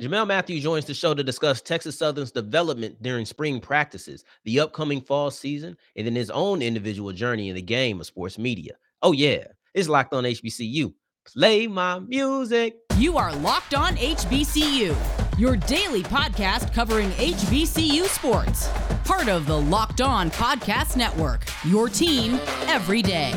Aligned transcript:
Jamail 0.00 0.26
Mathews 0.26 0.62
joins 0.62 0.86
the 0.86 0.94
show 0.94 1.12
to 1.12 1.22
discuss 1.22 1.60
Texas 1.60 1.98
Southern's 1.98 2.32
development 2.32 3.02
during 3.02 3.26
spring 3.26 3.60
practices, 3.60 4.24
the 4.44 4.58
upcoming 4.58 5.02
fall 5.02 5.30
season, 5.30 5.76
and 5.94 6.06
then 6.06 6.14
his 6.14 6.30
own 6.30 6.62
individual 6.62 7.12
journey 7.12 7.50
in 7.50 7.54
the 7.54 7.60
game 7.60 8.00
of 8.00 8.06
sports 8.06 8.38
media. 8.38 8.72
Oh, 9.02 9.12
yeah, 9.12 9.44
it's 9.74 9.90
locked 9.90 10.14
on 10.14 10.24
HBCU. 10.24 10.94
Play 11.26 11.66
my 11.66 11.98
music. 11.98 12.78
You 12.96 13.18
are 13.18 13.34
Locked 13.36 13.74
On 13.74 13.94
HBCU, 13.96 14.96
your 15.38 15.56
daily 15.56 16.02
podcast 16.02 16.72
covering 16.72 17.10
HBCU 17.10 18.04
sports. 18.04 18.70
Part 19.04 19.28
of 19.28 19.46
the 19.46 19.60
Locked 19.60 20.00
On 20.00 20.30
Podcast 20.30 20.96
Network, 20.96 21.44
your 21.64 21.90
team 21.90 22.40
every 22.68 23.02
day. 23.02 23.34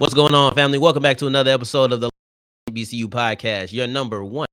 What's 0.00 0.14
going 0.14 0.32
on, 0.32 0.54
family? 0.54 0.78
Welcome 0.78 1.02
back 1.02 1.18
to 1.18 1.26
another 1.26 1.50
episode 1.50 1.92
of 1.92 2.00
the 2.00 2.10
HBCU 2.70 3.04
podcast, 3.04 3.70
your 3.70 3.86
number 3.86 4.24
one 4.24 4.46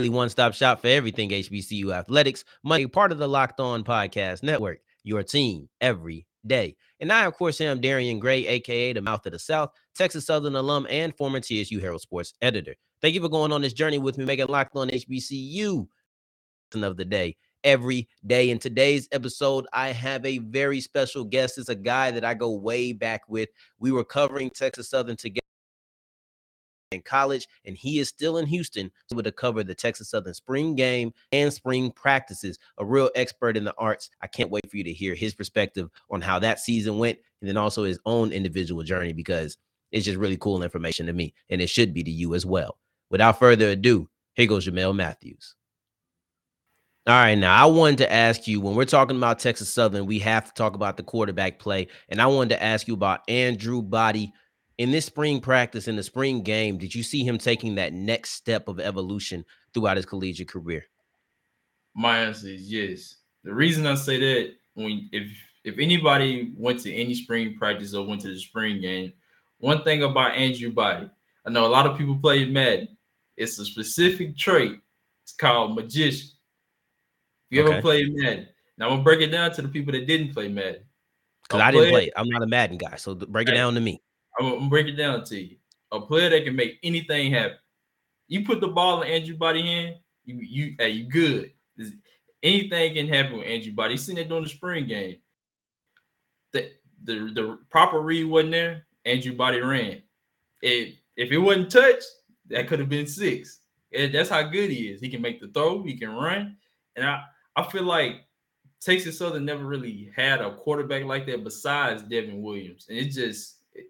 one-stop 0.00 0.52
shop 0.52 0.80
for 0.80 0.88
everything 0.88 1.30
HBCU 1.30 1.94
athletics. 1.94 2.44
Money 2.64 2.88
part 2.88 3.12
of 3.12 3.18
the 3.18 3.28
Locked 3.28 3.60
On 3.60 3.84
Podcast 3.84 4.42
Network, 4.42 4.80
your 5.04 5.22
team 5.22 5.68
every 5.80 6.26
day. 6.44 6.74
And 6.98 7.12
I, 7.12 7.24
of 7.24 7.34
course, 7.34 7.60
am 7.60 7.80
Darian 7.80 8.18
Gray, 8.18 8.48
aka 8.48 8.92
the 8.92 9.00
Mouth 9.00 9.24
of 9.26 9.32
the 9.32 9.38
South, 9.38 9.70
Texas 9.94 10.26
Southern 10.26 10.56
alum 10.56 10.88
and 10.90 11.16
former 11.16 11.38
TSU 11.38 11.78
Herald 11.78 12.00
Sports 12.00 12.34
editor. 12.42 12.74
Thank 13.02 13.14
you 13.14 13.20
for 13.20 13.28
going 13.28 13.52
on 13.52 13.62
this 13.62 13.74
journey 13.74 13.98
with 13.98 14.18
me, 14.18 14.24
making 14.24 14.48
Locked 14.48 14.74
On 14.74 14.88
HBCU 14.88 15.86
of 16.74 16.96
the 16.96 17.04
day 17.04 17.36
every 17.64 18.08
day. 18.26 18.50
In 18.50 18.58
today's 18.58 19.08
episode, 19.12 19.66
I 19.72 19.92
have 19.92 20.24
a 20.24 20.38
very 20.38 20.80
special 20.80 21.24
guest. 21.24 21.58
It's 21.58 21.68
a 21.68 21.74
guy 21.74 22.10
that 22.10 22.24
I 22.24 22.34
go 22.34 22.50
way 22.50 22.92
back 22.92 23.22
with. 23.28 23.48
We 23.78 23.92
were 23.92 24.04
covering 24.04 24.50
Texas 24.50 24.90
Southern 24.90 25.16
together 25.16 25.40
in 26.92 27.02
college, 27.02 27.46
and 27.64 27.76
he 27.76 28.00
is 28.00 28.08
still 28.08 28.38
in 28.38 28.46
Houston 28.46 28.90
to 29.10 29.32
cover 29.32 29.62
the 29.62 29.74
Texas 29.74 30.10
Southern 30.10 30.34
spring 30.34 30.74
game 30.74 31.12
and 31.30 31.52
spring 31.52 31.92
practices. 31.92 32.58
A 32.78 32.84
real 32.84 33.10
expert 33.14 33.56
in 33.56 33.64
the 33.64 33.74
arts. 33.78 34.10
I 34.20 34.26
can't 34.26 34.50
wait 34.50 34.68
for 34.68 34.76
you 34.76 34.84
to 34.84 34.92
hear 34.92 35.14
his 35.14 35.34
perspective 35.34 35.88
on 36.10 36.20
how 36.20 36.40
that 36.40 36.58
season 36.58 36.98
went, 36.98 37.18
and 37.40 37.48
then 37.48 37.56
also 37.56 37.84
his 37.84 38.00
own 38.06 38.32
individual 38.32 38.82
journey 38.82 39.12
because 39.12 39.56
it's 39.92 40.04
just 40.04 40.18
really 40.18 40.36
cool 40.36 40.62
information 40.62 41.06
to 41.06 41.12
me, 41.12 41.34
and 41.48 41.60
it 41.60 41.70
should 41.70 41.94
be 41.94 42.02
to 42.02 42.10
you 42.10 42.34
as 42.34 42.44
well. 42.44 42.78
Without 43.10 43.38
further 43.38 43.70
ado, 43.70 44.08
here 44.34 44.46
goes 44.46 44.66
Jamail 44.66 44.94
Mathews. 44.94 45.54
All 47.10 47.16
right, 47.16 47.34
now 47.34 47.60
I 47.60 47.66
wanted 47.66 47.98
to 47.98 48.12
ask 48.12 48.46
you 48.46 48.60
when 48.60 48.76
we're 48.76 48.84
talking 48.84 49.16
about 49.16 49.40
Texas 49.40 49.68
Southern, 49.68 50.06
we 50.06 50.20
have 50.20 50.44
to 50.44 50.52
talk 50.52 50.76
about 50.76 50.96
the 50.96 51.02
quarterback 51.02 51.58
play. 51.58 51.88
And 52.08 52.22
I 52.22 52.26
wanted 52.26 52.50
to 52.50 52.62
ask 52.62 52.86
you 52.86 52.94
about 52.94 53.28
Andrew 53.28 53.82
Body 53.82 54.32
in 54.78 54.92
this 54.92 55.06
spring 55.06 55.40
practice, 55.40 55.88
in 55.88 55.96
the 55.96 56.04
spring 56.04 56.44
game. 56.44 56.78
Did 56.78 56.94
you 56.94 57.02
see 57.02 57.24
him 57.24 57.36
taking 57.36 57.74
that 57.74 57.92
next 57.92 58.34
step 58.34 58.68
of 58.68 58.78
evolution 58.78 59.44
throughout 59.74 59.96
his 59.96 60.06
collegiate 60.06 60.46
career? 60.46 60.86
My 61.96 62.18
answer 62.18 62.46
is 62.46 62.70
yes. 62.70 63.16
The 63.42 63.54
reason 63.54 63.88
I 63.88 63.96
say 63.96 64.20
that 64.20 64.52
when 64.74 65.08
if 65.10 65.32
if 65.64 65.80
anybody 65.80 66.52
went 66.56 66.78
to 66.82 66.94
any 66.94 67.14
spring 67.14 67.56
practice 67.58 67.92
or 67.92 68.06
went 68.06 68.20
to 68.20 68.28
the 68.28 68.38
spring 68.38 68.80
game, 68.80 69.12
one 69.58 69.82
thing 69.82 70.04
about 70.04 70.36
Andrew 70.36 70.70
Body, 70.70 71.10
I 71.44 71.50
know 71.50 71.66
a 71.66 71.74
lot 71.74 71.86
of 71.86 71.98
people 71.98 72.20
play 72.22 72.44
Madden. 72.44 72.96
It's 73.36 73.58
a 73.58 73.64
specific 73.64 74.38
trait. 74.38 74.78
It's 75.24 75.32
called 75.32 75.74
magician. 75.74 76.30
You 77.50 77.62
okay. 77.62 77.72
ever 77.72 77.82
played 77.82 78.14
Madden? 78.14 78.48
Now 78.78 78.86
I'm 78.86 78.92
gonna 78.92 79.02
break 79.02 79.20
it 79.20 79.28
down 79.28 79.52
to 79.52 79.62
the 79.62 79.68
people 79.68 79.92
that 79.92 80.06
didn't 80.06 80.32
play 80.32 80.48
Madden. 80.48 80.82
Because 81.42 81.60
I 81.60 81.70
didn't 81.70 81.90
play 81.90 82.06
it. 82.06 82.12
I'm 82.16 82.28
not 82.28 82.42
a 82.42 82.46
Madden 82.46 82.78
guy, 82.78 82.96
so 82.96 83.14
break 83.14 83.48
it 83.48 83.54
down 83.54 83.74
to 83.74 83.80
me. 83.80 84.00
I'm 84.38 84.48
gonna 84.48 84.68
break 84.68 84.86
it 84.86 84.96
down 84.96 85.24
to 85.24 85.40
you. 85.40 85.56
A 85.92 86.00
player 86.00 86.30
that 86.30 86.44
can 86.44 86.54
make 86.54 86.78
anything 86.82 87.32
happen. 87.32 87.58
You 88.28 88.44
put 88.44 88.60
the 88.60 88.68
ball 88.68 89.02
in 89.02 89.10
Andrew 89.10 89.36
Body 89.36 89.62
hand, 89.62 89.96
you 90.24 90.36
you 90.40 90.74
hey, 90.78 90.90
you 90.90 91.04
good. 91.04 91.52
Anything 92.42 92.94
can 92.94 93.08
happen 93.08 93.38
with 93.38 93.46
Andrew 93.46 93.72
Body. 93.72 93.94
He's 93.94 94.02
sitting 94.02 94.16
there 94.16 94.24
during 94.24 94.44
the 94.44 94.50
spring 94.50 94.86
game. 94.86 95.16
The, 96.52 96.70
the 97.04 97.14
the 97.34 97.58
proper 97.68 98.00
read 98.00 98.24
wasn't 98.24 98.52
there. 98.52 98.86
Andrew 99.04 99.34
Body 99.34 99.60
ran. 99.60 100.02
It 100.62 100.94
if 101.16 101.32
it 101.32 101.38
wasn't 101.38 101.70
touched, 101.70 102.06
that 102.48 102.68
could 102.68 102.78
have 102.78 102.88
been 102.88 103.06
six. 103.06 103.58
And 103.92 104.14
that's 104.14 104.30
how 104.30 104.42
good 104.42 104.70
he 104.70 104.88
is. 104.88 105.00
He 105.00 105.08
can 105.08 105.20
make 105.20 105.40
the 105.40 105.48
throw, 105.48 105.82
he 105.82 105.98
can 105.98 106.10
run. 106.10 106.56
And 106.96 107.04
I 107.04 107.24
I 107.56 107.64
feel 107.64 107.82
like 107.82 108.26
Texas 108.80 109.18
Southern 109.18 109.44
never 109.44 109.64
really 109.64 110.10
had 110.16 110.40
a 110.40 110.54
quarterback 110.56 111.04
like 111.04 111.26
that 111.26 111.44
besides 111.44 112.02
Devin 112.02 112.42
Williams. 112.42 112.86
And 112.88 112.98
it 112.98 113.10
just, 113.10 113.58
it, 113.74 113.86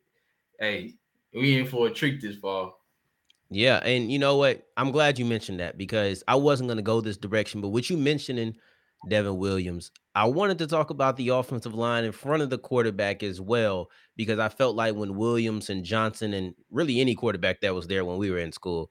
hey, 0.58 0.94
we 1.32 1.58
in 1.58 1.66
for 1.66 1.86
a 1.86 1.90
treat 1.90 2.20
this 2.20 2.36
fall. 2.36 2.76
Yeah, 3.50 3.78
and 3.78 4.10
you 4.10 4.18
know 4.18 4.36
what? 4.36 4.62
I'm 4.76 4.92
glad 4.92 5.18
you 5.18 5.24
mentioned 5.24 5.60
that 5.60 5.76
because 5.76 6.22
I 6.28 6.36
wasn't 6.36 6.68
going 6.68 6.76
to 6.76 6.82
go 6.82 7.00
this 7.00 7.16
direction, 7.16 7.60
but 7.60 7.68
with 7.68 7.90
you 7.90 7.96
mentioning 7.96 8.56
Devin 9.08 9.38
Williams, 9.38 9.90
I 10.14 10.26
wanted 10.26 10.58
to 10.58 10.66
talk 10.66 10.90
about 10.90 11.16
the 11.16 11.30
offensive 11.30 11.74
line 11.74 12.04
in 12.04 12.12
front 12.12 12.42
of 12.42 12.50
the 12.50 12.58
quarterback 12.58 13.22
as 13.22 13.40
well 13.40 13.90
because 14.16 14.38
I 14.38 14.48
felt 14.48 14.76
like 14.76 14.94
when 14.94 15.16
Williams 15.16 15.70
and 15.70 15.84
Johnson 15.84 16.34
and 16.34 16.54
really 16.70 17.00
any 17.00 17.14
quarterback 17.14 17.60
that 17.60 17.74
was 17.74 17.86
there 17.86 18.04
when 18.04 18.18
we 18.18 18.30
were 18.30 18.38
in 18.38 18.52
school, 18.52 18.90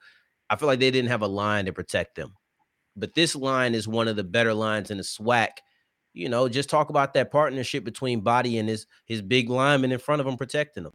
I 0.50 0.56
feel 0.56 0.68
like 0.68 0.80
they 0.80 0.92
didn't 0.92 1.12
have 1.12 1.22
a 1.22 1.28
line 1.28 1.66
to 1.66 1.74
protect 1.74 2.16
them 2.16 2.36
but 3.00 3.14
this 3.14 3.36
line 3.36 3.74
is 3.74 3.88
one 3.88 4.08
of 4.08 4.16
the 4.16 4.24
better 4.24 4.54
lines 4.54 4.92
in 4.92 4.98
the 4.98 5.04
SWAC. 5.04 5.50
You 6.14 6.30
know, 6.30 6.50
just 6.50 6.70
talk 6.70 6.90
about 6.90 7.14
that 7.14 7.32
partnership 7.32 7.84
between 7.84 8.22
Body 8.22 8.58
and 8.58 8.68
his 8.68 8.88
his 9.06 9.22
big 9.22 9.50
lineman 9.50 9.92
in 9.92 10.00
front 10.00 10.22
of 10.22 10.28
him 10.28 10.38
protecting 10.38 10.86
him. 10.86 10.94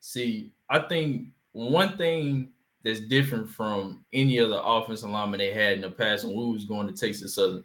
See, 0.00 0.52
I 0.68 0.80
think 0.80 1.28
one 1.52 1.96
thing 1.96 2.50
that's 2.84 3.00
different 3.00 3.48
from 3.48 4.04
any 4.12 4.38
other 4.38 4.60
offensive 4.62 5.10
lineman 5.10 5.38
they 5.38 5.52
had 5.52 5.74
in 5.74 5.80
the 5.82 5.90
past 5.90 6.24
when 6.24 6.36
we 6.36 6.52
was 6.52 6.64
going 6.64 6.86
to 6.86 6.92
Texas 6.92 7.34
Southern, 7.34 7.64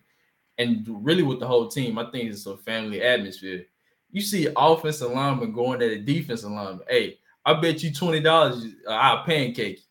and 0.57 0.87
really 0.87 1.23
with 1.23 1.39
the 1.39 1.47
whole 1.47 1.67
team, 1.67 1.97
I 1.97 2.09
think 2.11 2.29
it's 2.29 2.45
a 2.45 2.57
family 2.57 3.01
atmosphere. 3.01 3.65
You 4.11 4.21
see 4.21 4.47
offensive 4.55 5.11
lineman 5.11 5.53
going 5.53 5.81
at 5.81 5.89
a 5.89 5.99
defensive 5.99 6.51
lineman. 6.51 6.85
Hey, 6.89 7.19
I 7.45 7.59
bet 7.59 7.83
you 7.83 7.93
twenty 7.93 8.21
dollars 8.21 8.65
uh, 8.87 8.91
I'll 8.91 9.23
pancake 9.23 9.81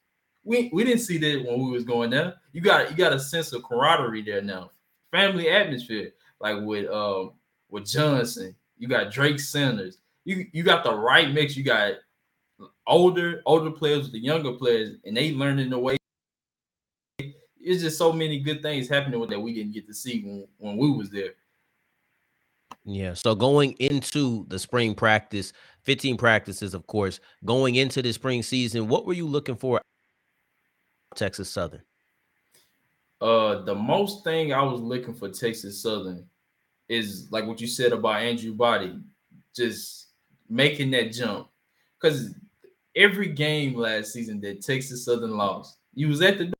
we 0.46 0.70
we 0.72 0.84
didn't 0.84 1.00
see 1.00 1.18
that 1.18 1.44
when 1.44 1.58
we 1.58 1.70
was 1.70 1.84
going 1.84 2.10
there. 2.10 2.36
You 2.56 2.62
got 2.62 2.90
you 2.90 2.96
got 2.96 3.12
a 3.12 3.20
sense 3.20 3.52
of 3.52 3.62
camaraderie 3.64 4.22
there 4.22 4.40
now, 4.40 4.70
family 5.12 5.50
atmosphere. 5.50 6.12
Like 6.40 6.56
with 6.62 6.88
um 6.88 7.32
with 7.68 7.84
Johnson, 7.84 8.56
you 8.78 8.88
got 8.88 9.12
Drake 9.12 9.38
Sanders. 9.40 9.98
You 10.24 10.46
you 10.52 10.62
got 10.62 10.82
the 10.82 10.94
right 10.94 11.30
mix. 11.30 11.54
You 11.54 11.64
got 11.64 11.96
older 12.86 13.42
older 13.44 13.70
players 13.70 14.04
with 14.04 14.12
the 14.12 14.20
younger 14.20 14.52
players, 14.52 14.96
and 15.04 15.14
they 15.14 15.32
learning 15.32 15.68
the 15.68 15.78
way. 15.78 15.98
It's 17.18 17.82
just 17.82 17.98
so 17.98 18.10
many 18.10 18.38
good 18.38 18.62
things 18.62 18.88
happening 18.88 19.20
with 19.20 19.28
that 19.28 19.40
we 19.40 19.52
didn't 19.52 19.74
get 19.74 19.86
to 19.88 19.92
see 19.92 20.22
when, 20.22 20.48
when 20.56 20.76
we 20.78 20.90
was 20.90 21.10
there. 21.10 21.34
Yeah. 22.86 23.12
So 23.12 23.34
going 23.34 23.72
into 23.72 24.46
the 24.48 24.58
spring 24.58 24.94
practice, 24.94 25.52
15 25.82 26.16
practices, 26.16 26.72
of 26.72 26.86
course, 26.86 27.20
going 27.44 27.74
into 27.74 28.00
the 28.00 28.14
spring 28.14 28.42
season, 28.42 28.88
what 28.88 29.04
were 29.04 29.12
you 29.12 29.26
looking 29.26 29.56
for 29.56 29.82
Texas 31.14 31.50
Southern? 31.50 31.82
Uh, 33.20 33.62
the 33.62 33.74
most 33.74 34.24
thing 34.24 34.52
I 34.52 34.62
was 34.62 34.80
looking 34.80 35.14
for 35.14 35.28
Texas 35.28 35.82
Southern 35.82 36.26
is 36.88 37.28
like 37.30 37.46
what 37.46 37.60
you 37.60 37.66
said 37.66 37.92
about 37.92 38.20
Andrew 38.20 38.52
Body, 38.52 38.98
just 39.54 40.08
making 40.48 40.90
that 40.92 41.12
jump. 41.12 41.48
Because 42.00 42.34
every 42.94 43.28
game 43.28 43.74
last 43.74 44.12
season 44.12 44.40
that 44.42 44.62
Texas 44.62 45.04
Southern 45.04 45.36
lost, 45.36 45.78
you 45.94 46.08
was 46.08 46.22
at 46.22 46.38
the 46.38 46.52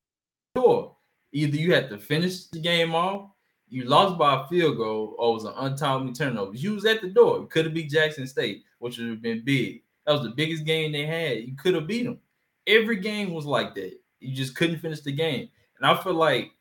door. 0.55 0.97
Either 1.33 1.57
you 1.57 1.75
had 1.75 1.91
to 1.91 1.99
finish 1.99 2.47
the 2.47 2.59
game 2.59 2.95
off, 2.95 3.31
you 3.69 3.85
lost 3.85 4.17
by 4.17 4.41
a 4.41 4.49
field 4.49 4.79
goal, 4.79 5.15
or 5.19 5.31
it 5.31 5.35
was 5.35 5.45
an 5.45 5.53
untimely 5.57 6.13
turnover. 6.13 6.55
You 6.55 6.75
was 6.75 6.85
at 6.87 7.03
the 7.03 7.09
door. 7.09 7.43
It 7.43 7.51
could 7.51 7.67
have 7.67 7.75
beat 7.75 7.91
Jackson 7.91 8.27
State, 8.27 8.63
which 8.79 8.97
would 8.97 9.09
have 9.09 9.23
been 9.23 9.45
big. 9.45 9.83
That 10.07 10.13
was 10.13 10.23
the 10.23 10.31
biggest 10.31 10.65
game 10.65 10.93
they 10.93 11.05
had. 11.05 11.39
You 11.39 11.57
could 11.57 11.75
have 11.75 11.87
beat 11.87 12.05
them. 12.05 12.21
Every 12.67 12.97
game 12.97 13.33
was 13.33 13.45
like 13.45 13.75
that. 13.75 13.93
You 14.21 14.35
just 14.35 14.55
couldn't 14.57 14.79
finish 14.79 15.01
the 15.01 15.13
game. 15.13 15.49
And 15.79 15.91
I 15.91 16.03
feel 16.03 16.15
like 16.15 16.53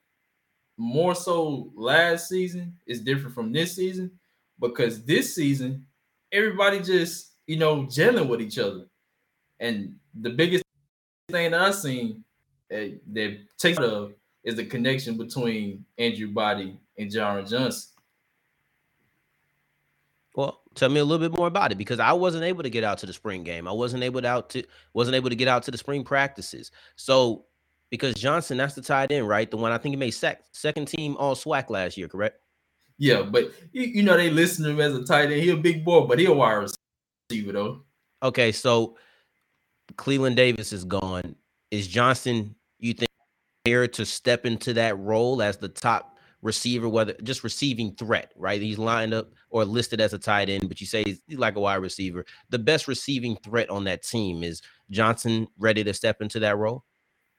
more 0.77 1.15
so 1.15 1.71
last 1.75 2.29
season 2.29 2.75
is 2.85 3.01
different 3.01 3.33
from 3.33 3.51
this 3.51 3.75
season 3.75 4.12
because 4.59 5.06
this 5.06 5.33
season 5.35 5.85
everybody 6.31 6.81
just 6.81 7.33
you 7.47 7.57
know 7.57 7.83
gelling 7.83 8.27
with 8.27 8.41
each 8.41 8.59
other. 8.59 8.85
And 9.59 9.95
the 10.19 10.31
biggest 10.31 10.63
thing 11.29 11.51
that 11.51 11.62
I've 11.62 11.75
seen 11.75 12.23
that, 12.69 13.00
that 13.13 13.38
takes 13.57 13.79
of 13.79 14.13
is 14.44 14.56
the 14.56 14.65
connection 14.65 15.17
between 15.17 15.85
Andrew 15.97 16.27
Body 16.27 16.77
and 16.97 17.09
Jyrin 17.09 17.50
Johnson. 17.50 17.91
Well, 20.35 20.62
tell 20.75 20.89
me 20.89 21.00
a 21.00 21.06
little 21.06 21.29
bit 21.29 21.38
more 21.38 21.47
about 21.47 21.71
it 21.71 21.77
because 21.77 22.00
I 22.00 22.12
wasn't 22.12 22.44
able 22.44 22.63
to 22.63 22.69
get 22.69 22.83
out 22.83 22.97
to 23.00 23.06
the 23.06 23.13
spring 23.13 23.44
game. 23.44 23.67
I 23.67 23.71
wasn't 23.71 24.03
able 24.03 24.21
to 24.21 24.27
out 24.27 24.50
to 24.51 24.63
wasn't 24.94 25.15
able 25.15 25.29
to 25.29 25.35
get 25.35 25.47
out 25.47 25.63
to 25.63 25.71
the 25.71 25.77
spring 25.77 26.03
practices. 26.03 26.71
So 26.97 27.45
because 27.95 28.15
Johnson, 28.15 28.57
that's 28.57 28.75
the 28.75 28.81
tight 28.81 29.12
end, 29.12 29.27
right? 29.27 29.50
The 29.50 29.57
one 29.57 29.71
I 29.71 29.77
think 29.77 29.94
he 29.94 29.97
made 29.97 30.12
sec- 30.12 30.44
second 30.51 30.88
team 30.88 31.15
all 31.18 31.36
SWAC 31.36 31.69
last 31.69 31.97
year, 31.97 32.07
correct? 32.07 32.39
Yeah, 32.97 33.24
but 33.24 33.51
you, 33.71 33.83
you 33.83 34.03
know 34.03 34.15
they 34.15 34.30
listen 34.30 34.63
to 34.65 34.71
him 34.71 34.80
as 34.80 34.95
a 34.95 35.03
tight 35.03 35.31
end. 35.31 35.42
He 35.42 35.50
a 35.50 35.57
big 35.57 35.83
boy, 35.83 36.01
but 36.01 36.19
he 36.19 36.25
a 36.25 36.33
wide 36.33 36.68
receiver 37.30 37.51
though. 37.51 37.81
Okay, 38.24 38.51
so 38.51 38.97
Cleveland 39.97 40.36
Davis 40.36 40.71
is 40.71 40.83
gone. 40.83 41.36
Is 41.71 41.88
Johnson, 41.88 42.56
you 42.80 42.94
think, 42.94 43.09
here 43.65 43.88
to 43.88 44.06
step 44.06 44.45
into 44.45 44.74
that 44.74 44.98
role 45.00 45.41
as 45.41 45.57
the 45.57 45.68
top 45.68 46.18
receiver, 46.41 46.88
whether 46.88 47.13
just 47.24 47.44
receiving 47.44 47.94
threat, 47.95 48.31
right? 48.36 48.62
He's 48.62 48.77
lined 48.77 49.13
up 49.13 49.31
or 49.50 49.65
listed 49.65 50.00
as 50.00 50.13
a 50.13 50.19
tight 50.19 50.50
end, 50.50 50.69
but 50.69 50.80
you 50.80 50.88
say 50.88 51.03
he's 51.03 51.21
like 51.38 51.56
a 51.56 51.59
wide 51.59 51.75
receiver. 51.75 52.25
The 52.50 52.59
best 52.59 52.88
receiving 52.88 53.36
threat 53.38 53.69
on 53.69 53.83
that 53.86 54.03
team 54.03 54.44
is 54.44 54.62
Johnson 54.91 55.48
ready 55.57 55.83
to 55.83 55.94
step 55.94 56.21
into 56.21 56.39
that 56.41 56.57
role? 56.57 56.86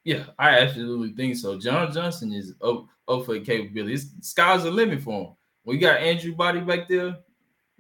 Yeah, 0.06 0.26
I 0.38 0.60
absolutely 0.60 1.14
think 1.14 1.34
so. 1.34 1.58
Jyrin 1.58 1.92
Johnson 1.92 2.32
is 2.32 2.54
up, 2.62 2.86
up 3.08 3.24
for 3.24 3.32
the 3.32 3.40
capabilities. 3.40 4.12
Sky's 4.20 4.62
the 4.62 4.70
limit 4.70 5.02
for 5.02 5.20
him. 5.20 5.32
We 5.64 5.78
got 5.78 6.00
Andrew 6.00 6.32
Body 6.32 6.60
back 6.60 6.86
there. 6.88 7.16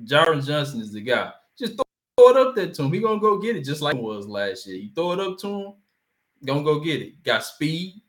Jyrin 0.04 0.44
Johnson 0.44 0.80
is 0.80 0.92
the 0.92 1.02
guy. 1.02 1.30
Just 1.56 1.74
throw, 1.74 1.84
throw 2.18 2.30
it 2.30 2.48
up 2.48 2.56
there 2.56 2.72
to 2.72 2.82
him. 2.82 2.92
He 2.92 2.98
gonna 2.98 3.20
go 3.20 3.38
get 3.38 3.54
it 3.54 3.62
just 3.62 3.80
like 3.80 3.94
it 3.94 4.02
was 4.02 4.26
last 4.26 4.66
year. 4.66 4.74
You 4.74 4.90
throw 4.92 5.12
it 5.12 5.20
up 5.20 5.38
to 5.38 5.46
him, 5.46 5.74
gonna 6.44 6.64
go 6.64 6.80
get 6.80 7.00
it. 7.00 7.22
Got 7.22 7.44
speed. 7.44 8.02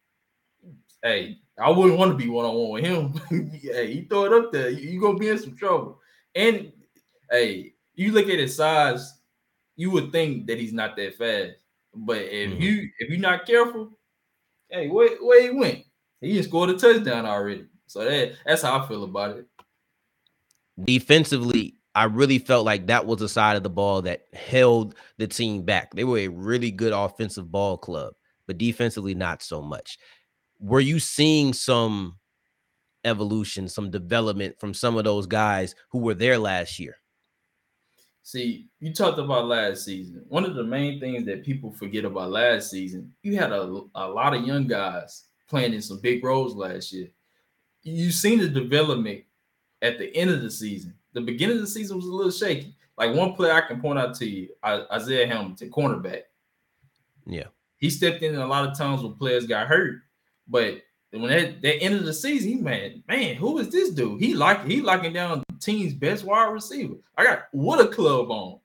Hey, 1.04 1.38
I 1.56 1.70
wouldn't 1.70 2.00
want 2.00 2.10
to 2.10 2.18
be 2.18 2.28
one 2.28 2.44
on 2.44 2.56
one 2.56 2.72
with 2.72 2.86
him. 2.86 3.14
hey, 3.62 3.92
you 3.92 4.08
throw 4.10 4.26
it 4.26 4.34
up 4.34 4.52
there, 4.52 4.72
you, 4.72 4.90
you 4.90 5.00
gonna 5.00 5.20
be 5.20 5.30
in 5.30 5.38
some 5.38 5.56
trouble. 5.56 6.00
And 6.34 6.72
hey, 7.30 7.76
you 7.94 8.12
look 8.12 8.30
at 8.30 8.40
his 8.40 8.56
size, 8.56 9.14
you 9.76 9.92
would 9.92 10.12
think 10.12 10.48
that 10.48 10.60
he's 10.60 10.74
not 10.74 10.96
that 10.96 11.20
fast. 11.20 11.52
But 11.94 12.18
if 12.18 12.50
mm-hmm. 12.50 12.62
you 12.64 12.90
if 12.98 13.12
you're 13.12 13.20
not 13.20 13.46
careful, 13.46 13.97
hey, 14.70 14.90
where, 14.90 15.18
where 15.18 15.42
he 15.42 15.50
went? 15.50 15.86
He 16.22 16.42
scored 16.44 16.70
a 16.70 16.78
touchdown 16.78 17.26
already. 17.26 17.66
So 17.88 18.04
that 18.04 18.34
that's 18.46 18.64
how 18.64 18.80
I 18.80 18.88
feel 18.88 19.04
about 19.04 19.38
it. 19.38 19.46
Defensively, 20.84 21.76
I 21.96 22.06
really 22.06 22.40
felt 22.40 22.66
like 22.66 22.88
that 22.88 23.06
was 23.06 23.20
the 23.20 23.30
side 23.30 23.58
of 23.58 23.64
the 23.64 23.70
ball 23.70 24.02
that 24.04 24.24
held 24.34 24.96
the 25.18 25.28
team 25.28 25.64
back. 25.64 25.94
They 25.94 26.04
were 26.04 26.20
a 26.20 26.28
really 26.28 26.72
good 26.72 26.94
offensive 26.94 27.52
ball 27.52 27.78
club, 27.78 28.14
but 28.46 28.58
defensively, 28.58 29.16
not 29.16 29.42
so 29.42 29.62
much 29.62 29.98
were 30.60 30.80
you 30.80 31.00
seeing 31.00 31.54
some 31.54 32.18
evolution, 33.04 33.68
some 33.68 33.92
development 33.92 34.60
from 34.60 34.74
some 34.74 34.98
of 34.98 35.04
those 35.04 35.28
guys 35.28 35.76
who 35.92 36.00
were 36.00 36.14
there 36.14 36.38
last 36.38 36.80
year? 36.80 36.98
See, 38.28 38.68
you 38.82 38.94
talked 38.94 39.20
about 39.20 39.48
last 39.48 39.86
season. 39.86 40.22
One 40.28 40.44
of 40.44 40.54
the 40.54 40.64
main 40.66 41.00
things 41.00 41.26
that 41.28 41.46
people 41.46 41.72
forget 41.72 42.04
about 42.04 42.30
last 42.30 42.70
season, 42.70 43.14
you 43.24 43.38
had 43.38 43.54
a, 43.54 43.84
a 43.96 44.06
lot 44.06 44.34
of 44.34 44.46
young 44.46 44.68
guys 44.68 45.28
playing 45.48 45.74
in 45.74 45.82
some 45.82 46.02
big 46.02 46.22
roles 46.26 46.54
last 46.54 46.92
year. 46.92 47.08
You've 47.84 48.14
seen 48.14 48.40
the 48.40 48.50
development 48.50 49.24
at 49.82 49.98
the 49.98 50.14
end 50.14 50.30
of 50.30 50.42
the 50.42 50.52
season. 50.52 50.94
The 51.14 51.22
beginning 51.22 51.56
of 51.56 51.62
the 51.62 51.70
season 51.70 51.96
was 51.96 52.06
a 52.06 52.12
little 52.12 52.30
shaky. 52.30 52.76
Like 52.98 53.16
one 53.16 53.32
player 53.32 53.54
I 53.54 53.62
can 53.62 53.80
point 53.80 53.98
out 53.98 54.14
to 54.16 54.30
you, 54.30 54.50
Isaiah 54.62 55.26
Hamilton, 55.26 55.72
cornerback. 55.72 56.24
Yeah. 57.26 57.46
He 57.78 57.90
stepped 57.90 58.24
in 58.24 58.36
a 58.36 58.46
lot 58.46 58.70
of 58.70 58.78
times 58.78 59.04
when 59.04 59.14
players 59.14 59.48
got 59.48 59.68
hurt 59.68 60.02
but 60.48 60.82
when 61.12 61.30
that, 61.30 61.62
that 61.62 61.82
end 61.82 61.96
of 61.96 62.06
the 62.06 62.14
season, 62.14 62.50
he 62.50 62.56
man, 62.56 63.04
man, 63.08 63.36
who 63.36 63.58
is 63.60 63.70
this 63.70 63.92
dude? 63.92 64.22
He 64.22 64.34
like 64.34 64.66
he 64.66 64.82
locking 64.82 65.14
down 65.14 65.44
the 65.48 65.60
team's 65.60 65.94
best 65.94 66.24
wide 66.24 66.52
receiver. 66.52 66.96
I 67.18 67.24
got 67.24 67.44
what 67.52 67.80
a 67.80 67.88
club 67.88 68.30
on, 68.30 68.60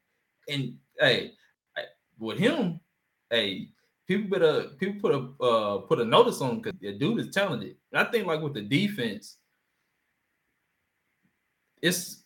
and 0.48 0.76
hey, 0.98 1.32
with 2.18 2.38
him, 2.38 2.80
hey, 3.30 3.68
people 4.08 4.28
better 4.28 4.64
people 4.78 5.00
put 5.00 5.14
a 5.14 5.44
uh, 5.44 5.78
put 5.78 6.00
a 6.00 6.04
notice 6.04 6.40
on 6.40 6.60
because 6.60 6.78
the 6.80 6.92
dude 6.92 7.20
is 7.20 7.34
talented. 7.34 7.76
And 7.92 8.06
I 8.06 8.10
think 8.10 8.26
like 8.26 8.40
with 8.40 8.54
the 8.54 8.62
defense, 8.62 9.36
it's 11.80 12.24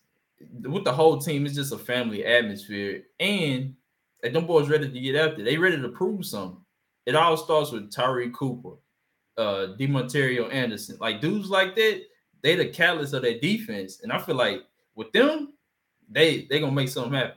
with 0.62 0.84
the 0.84 0.92
whole 0.92 1.18
team. 1.18 1.44
It's 1.44 1.54
just 1.54 1.74
a 1.74 1.78
family 1.78 2.24
atmosphere, 2.24 3.02
and 3.20 3.74
and 4.24 4.34
them 4.34 4.46
boys 4.46 4.70
ready 4.70 4.90
to 4.90 5.00
get 5.00 5.14
after. 5.14 5.44
They 5.44 5.58
ready 5.58 5.80
to 5.80 5.90
prove 5.90 6.24
something. 6.24 6.64
It 7.04 7.14
all 7.14 7.36
starts 7.36 7.70
with 7.70 7.92
Tyree 7.92 8.30
Cooper 8.34 8.76
uh 9.36 9.74
Demontario 9.78 10.52
Anderson. 10.52 10.96
Like 11.00 11.20
dudes 11.20 11.50
like 11.50 11.74
that, 11.76 12.02
they 12.42 12.54
the 12.54 12.66
catalyst 12.66 13.14
of 13.14 13.22
their 13.22 13.38
defense. 13.38 14.00
And 14.02 14.12
I 14.12 14.18
feel 14.18 14.36
like 14.36 14.62
with 14.94 15.12
them, 15.12 15.54
they 16.08 16.46
they 16.48 16.60
gonna 16.60 16.72
make 16.72 16.88
something 16.88 17.12
happen. 17.12 17.36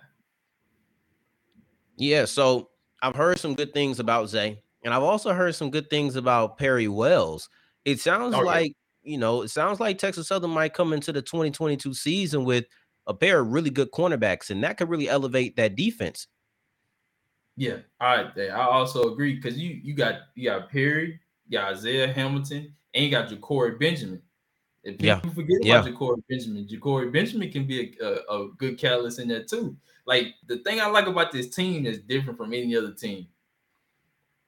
Yeah, 1.98 2.26
so 2.26 2.70
I've 3.02 3.16
heard 3.16 3.40
some 3.40 3.56
good 3.56 3.74
things 3.74 4.00
about 4.00 4.30
Zay, 4.30 4.62
and 4.84 4.94
I've 4.94 5.04
also 5.04 5.34
heard 5.34 5.56
some 5.56 5.70
good 5.70 5.90
things 5.90 6.16
about 6.16 6.58
Perry 6.58 6.88
Wells. 6.88 7.50
It 7.86 8.00
sounds 8.00 8.36
oh, 8.36 8.42
like 8.42 8.74
you 9.04 9.18
know, 9.18 9.42
it 9.42 9.50
sounds 9.50 9.80
like 9.80 9.98
Texas 9.98 10.28
Southern 10.28 10.52
might 10.52 10.74
come 10.74 10.94
into 10.94 11.12
the 11.12 11.22
2022 11.22 11.94
season 11.94 12.46
with 12.46 12.66
a 13.08 13.14
pair 13.14 13.40
of 13.40 13.48
really 13.48 13.70
good 13.70 13.92
cornerbacks, 13.92 14.50
and 14.50 14.64
that 14.64 14.78
could 14.78 14.90
really 14.90 15.10
elevate 15.10 15.56
that 15.56 15.76
defense. 15.76 16.28
Yeah, 17.58 17.78
I 18.00 18.32
I 18.38 18.68
also 18.68 19.12
agree 19.12 19.36
because 19.36 19.58
you 19.58 19.80
you 19.84 19.94
got 19.94 20.16
you 20.36 20.50
got 20.50 20.70
Perry, 20.70 21.20
you 21.50 21.58
got 21.58 21.74
Isaiah 21.74 22.14
Hamilton, 22.14 22.74
and 22.94 23.04
you 23.04 23.12
got 23.12 23.28
Ja'Cory 23.28 23.78
Benjamin. 23.78 24.22
If 24.84 24.98
people 24.98 25.06
yeah. 25.08 25.34
forget 25.34 25.58
yeah. 25.62 25.80
about 25.80 25.92
Ja'Cory 25.92 26.22
Benjamin, 26.30 26.68
Ja'Cory 26.68 27.12
Benjamin 27.12 27.52
can 27.52 27.66
be 27.66 27.98
a, 28.02 28.06
a, 28.06 28.44
a, 28.44 28.50
good 28.58 28.78
catalyst 28.78 29.20
in 29.20 29.28
there 29.28 29.44
too. 29.44 29.76
Like 30.06 30.36
the 30.48 30.60
thing 30.60 30.80
I 30.80 30.88
like 30.88 31.08
about 31.08 31.32
this 31.32 31.54
team 31.54 31.84
that's 31.84 31.98
different 31.98 32.38
from 32.38 32.54
any 32.54 32.76
other 32.76 32.94
team 32.94 33.28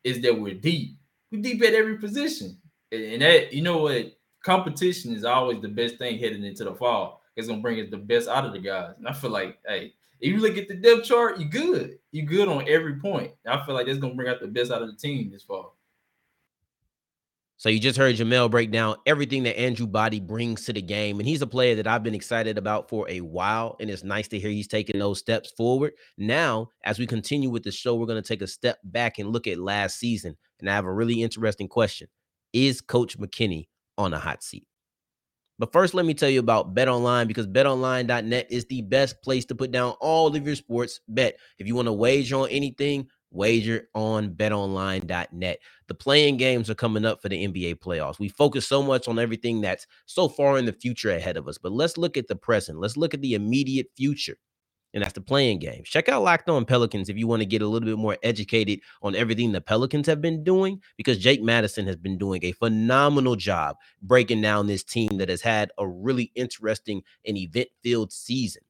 is 0.04 0.22
that 0.22 0.40
we're 0.40 0.54
deep. 0.54 0.98
We're 1.32 1.42
deep 1.42 1.62
at 1.64 1.74
every 1.74 1.98
position. 1.98 2.58
And 2.92 3.22
that, 3.22 3.54
you 3.54 3.62
know 3.62 3.80
what, 3.80 4.18
competition 4.44 5.14
is 5.14 5.26
always 5.26 5.62
the 5.62 5.68
best 5.68 5.98
thing 5.98 6.20
heading 6.20 6.44
into 6.44 6.64
the 6.64 6.74
fall. 6.74 7.22
It's 7.36 7.48
gonna 7.48 7.62
bring 7.62 7.80
us 7.80 7.90
the 7.90 7.98
best 7.98 8.28
out 8.28 8.46
of 8.46 8.54
the 8.54 8.60
guys. 8.60 8.94
And 8.98 9.08
I 9.08 9.14
feel 9.14 9.30
like, 9.30 9.60
hey, 9.68 9.94
if 10.20 10.34
you 10.34 10.40
look 10.40 10.58
at 10.58 10.68
the 10.68 10.76
depth 10.76 11.06
chart, 11.06 11.40
you're 11.40 11.50
good. 11.50 11.98
You're 12.12 12.26
good 12.26 12.48
on 12.48 12.68
every 12.68 12.96
point. 12.96 13.32
I 13.46 13.66
feel 13.66 13.76
like 13.76 13.88
that's 13.88 14.00
gonna 14.00 14.16
bring 14.16 14.30
out 14.30 14.42
the 14.42 14.48
best 14.48 14.72
out 14.72 14.82
of 14.82 14.90
the 14.90 14.98
team 14.98 15.32
this 15.32 15.44
fall. 15.44 15.71
So 17.62 17.70
you 17.70 17.80
just 17.80 18.00
heard 18.00 18.16
Jamail 18.16 18.50
break 18.50 18.72
down 18.72 18.96
everything 19.06 19.44
that 19.44 19.56
Andrew 19.56 19.86
Body 19.86 20.20
brings 20.20 20.66
to 20.66 20.74
the 20.74 20.82
game. 20.82 21.20
And 21.20 21.30
he's 21.30 21.44
a 21.44 21.48
player 21.48 21.76
that 21.76 21.86
I've 21.86 22.02
been 22.02 22.16
excited 22.16 22.58
about 22.58 22.90
for 22.90 23.08
a 23.08 23.22
while. 23.22 23.76
And 23.80 23.88
it's 23.88 24.04
nice 24.04 24.28
to 24.30 24.40
hear 24.40 24.50
he's 24.50 24.68
taking 24.68 24.98
those 24.98 25.20
steps 25.20 25.52
forward. 25.52 25.94
Now, 26.18 26.70
as 26.86 26.98
we 26.98 27.06
continue 27.06 27.52
with 27.52 27.62
the 27.62 27.72
show, 27.72 27.94
we're 27.94 28.08
going 28.08 28.20
to 28.20 28.28
take 28.28 28.42
a 28.42 28.48
step 28.48 28.80
back 28.84 29.20
and 29.20 29.30
look 29.30 29.46
at 29.46 29.60
last 29.60 30.00
season. 30.00 30.36
And 30.60 30.72
I 30.72 30.74
have 30.74 30.86
a 30.86 30.92
really 30.92 31.22
interesting 31.22 31.68
question. 31.68 32.08
Is 32.52 32.82
Coach 32.82 33.20
McKinney 33.20 33.68
on 33.96 34.12
a 34.16 34.18
hot 34.18 34.42
seat? 34.42 34.66
But 35.60 35.72
first, 35.72 35.94
let 35.94 36.08
me 36.08 36.16
tell 36.16 36.32
you 36.32 36.40
about 36.40 36.74
Bet 36.74 36.88
Online 36.88 37.28
because 37.28 37.46
betonline.net 37.46 38.48
is 38.50 38.66
the 38.66 38.82
best 38.82 39.22
place 39.22 39.46
to 39.46 39.54
put 39.54 39.70
down 39.70 39.94
all 40.02 40.36
of 40.36 40.48
your 40.48 40.56
sports 40.56 41.00
bet. 41.08 41.38
If 41.60 41.68
you 41.68 41.76
want 41.76 41.90
to 41.90 41.94
wager 41.94 42.38
on 42.38 42.50
anything, 42.50 43.08
wager 43.32 43.88
on 43.96 44.32
betonline.net. 44.32 45.60
The 45.88 45.94
play-in 45.96 46.38
games 46.38 46.70
are 46.70 46.76
coming 46.76 47.06
up 47.06 47.22
for 47.22 47.30
the 47.30 47.48
NBA 47.48 47.76
playoffs. 47.76 48.20
We 48.20 48.30
focus 48.30 48.68
so 48.68 48.84
much 48.84 49.08
on 49.08 49.20
everything 49.20 49.62
that's 49.62 49.88
so 50.06 50.30
far 50.30 50.58
in 50.58 50.66
the 50.66 50.74
future 50.74 51.12
ahead 51.12 51.38
of 51.38 51.48
us, 51.48 51.58
but 51.58 51.72
let's 51.72 51.98
look 51.98 52.18
at 52.18 52.28
the 52.28 52.36
present. 52.36 52.80
Let's 52.80 52.98
look 52.98 53.14
at 53.14 53.22
the 53.22 53.34
immediate 53.34 53.88
future. 53.96 54.38
And 54.94 55.02
that's 55.02 55.14
the 55.14 55.22
play-in 55.22 55.60
games. 55.60 55.88
Check 55.88 56.10
out 56.10 56.22
Locked 56.22 56.50
On 56.50 56.66
Pelicans 56.66 57.08
if 57.08 57.18
you 57.18 57.26
want 57.26 57.42
to 57.42 57.46
get 57.46 57.62
a 57.62 57.68
little 57.68 57.88
bit 57.88 57.98
more 57.98 58.18
educated 58.24 58.82
on 59.02 59.16
everything 59.16 59.54
the 59.54 59.62
Pelicans 59.62 60.06
have 60.08 60.20
been 60.20 60.44
doing, 60.44 60.82
because 60.98 61.18
Jake 61.18 61.42
Madison 61.42 61.88
has 61.88 61.96
been 61.96 62.18
doing 62.18 62.44
a 62.44 62.52
phenomenal 62.52 63.38
job 63.38 63.78
breaking 64.02 64.42
down 64.42 64.68
this 64.68 64.84
team 64.84 65.18
that 65.18 65.30
has 65.30 65.42
had 65.42 65.72
a 65.78 65.88
really 65.88 66.30
interesting 66.36 67.02
and 67.26 67.38
event 67.38 67.70
filled 67.82 68.12
season. 68.12 68.64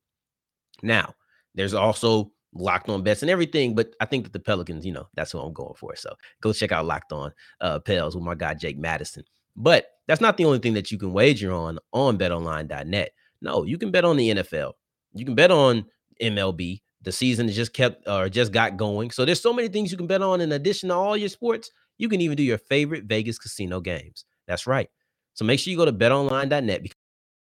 Now, 0.83 1.15
there's 1.55 1.73
also 1.73 2.31
locked 2.53 2.89
on 2.89 3.03
bets 3.03 3.21
and 3.21 3.31
everything. 3.31 3.75
But 3.75 3.93
I 3.99 4.05
think 4.05 4.23
that 4.25 4.33
the 4.33 4.39
Pelicans, 4.39 4.85
you 4.85 4.91
know, 4.91 5.07
that's 5.15 5.33
what 5.33 5.41
I'm 5.41 5.53
going 5.53 5.75
for. 5.75 5.95
So 5.95 6.13
go 6.41 6.53
check 6.53 6.71
out 6.71 6.85
Locked 6.85 7.13
On 7.13 7.31
uh 7.61 7.79
Pels 7.79 8.15
with 8.15 8.23
my 8.23 8.35
guy 8.35 8.53
Jake 8.53 8.77
Madison. 8.77 9.23
But 9.55 9.87
that's 10.07 10.21
not 10.21 10.37
the 10.37 10.45
only 10.45 10.59
thing 10.59 10.73
that 10.73 10.91
you 10.91 10.97
can 10.97 11.13
wager 11.13 11.51
on 11.51 11.79
on 11.93 12.17
betonline.net. 12.17 13.11
No, 13.41 13.63
you 13.63 13.77
can 13.77 13.91
bet 13.91 14.05
on 14.05 14.17
the 14.17 14.29
NFL. 14.35 14.73
You 15.13 15.25
can 15.25 15.35
bet 15.35 15.51
on 15.51 15.85
MLB. 16.21 16.81
The 17.03 17.11
season 17.11 17.49
just 17.49 17.73
kept 17.73 18.07
or 18.07 18.29
just 18.29 18.51
got 18.51 18.77
going. 18.77 19.09
So 19.09 19.25
there's 19.25 19.41
so 19.41 19.53
many 19.53 19.67
things 19.67 19.91
you 19.91 19.97
can 19.97 20.07
bet 20.07 20.21
on 20.21 20.39
in 20.39 20.51
addition 20.51 20.89
to 20.89 20.95
all 20.95 21.17
your 21.17 21.29
sports. 21.29 21.71
You 21.97 22.07
can 22.09 22.21
even 22.21 22.37
do 22.37 22.43
your 22.43 22.59
favorite 22.59 23.05
Vegas 23.05 23.39
casino 23.39 23.79
games. 23.79 24.25
That's 24.47 24.67
right. 24.67 24.87
So 25.33 25.45
make 25.45 25.59
sure 25.59 25.71
you 25.71 25.77
go 25.77 25.85
to 25.85 25.93
betonline.net 25.93 26.83
because 26.83 26.97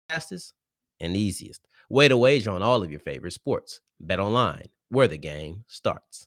fastest 0.09 0.55
and 0.99 1.17
easiest 1.17 1.61
way 1.90 2.09
to 2.09 2.17
wager 2.17 2.50
on 2.50 2.62
all 2.62 2.83
of 2.83 2.90
your 2.90 3.00
favorite 3.00 3.33
sports. 3.33 3.81
Bet 4.00 4.19
online 4.19 4.69
where 4.90 5.09
the 5.09 5.18
game 5.18 5.64
starts. 5.68 6.26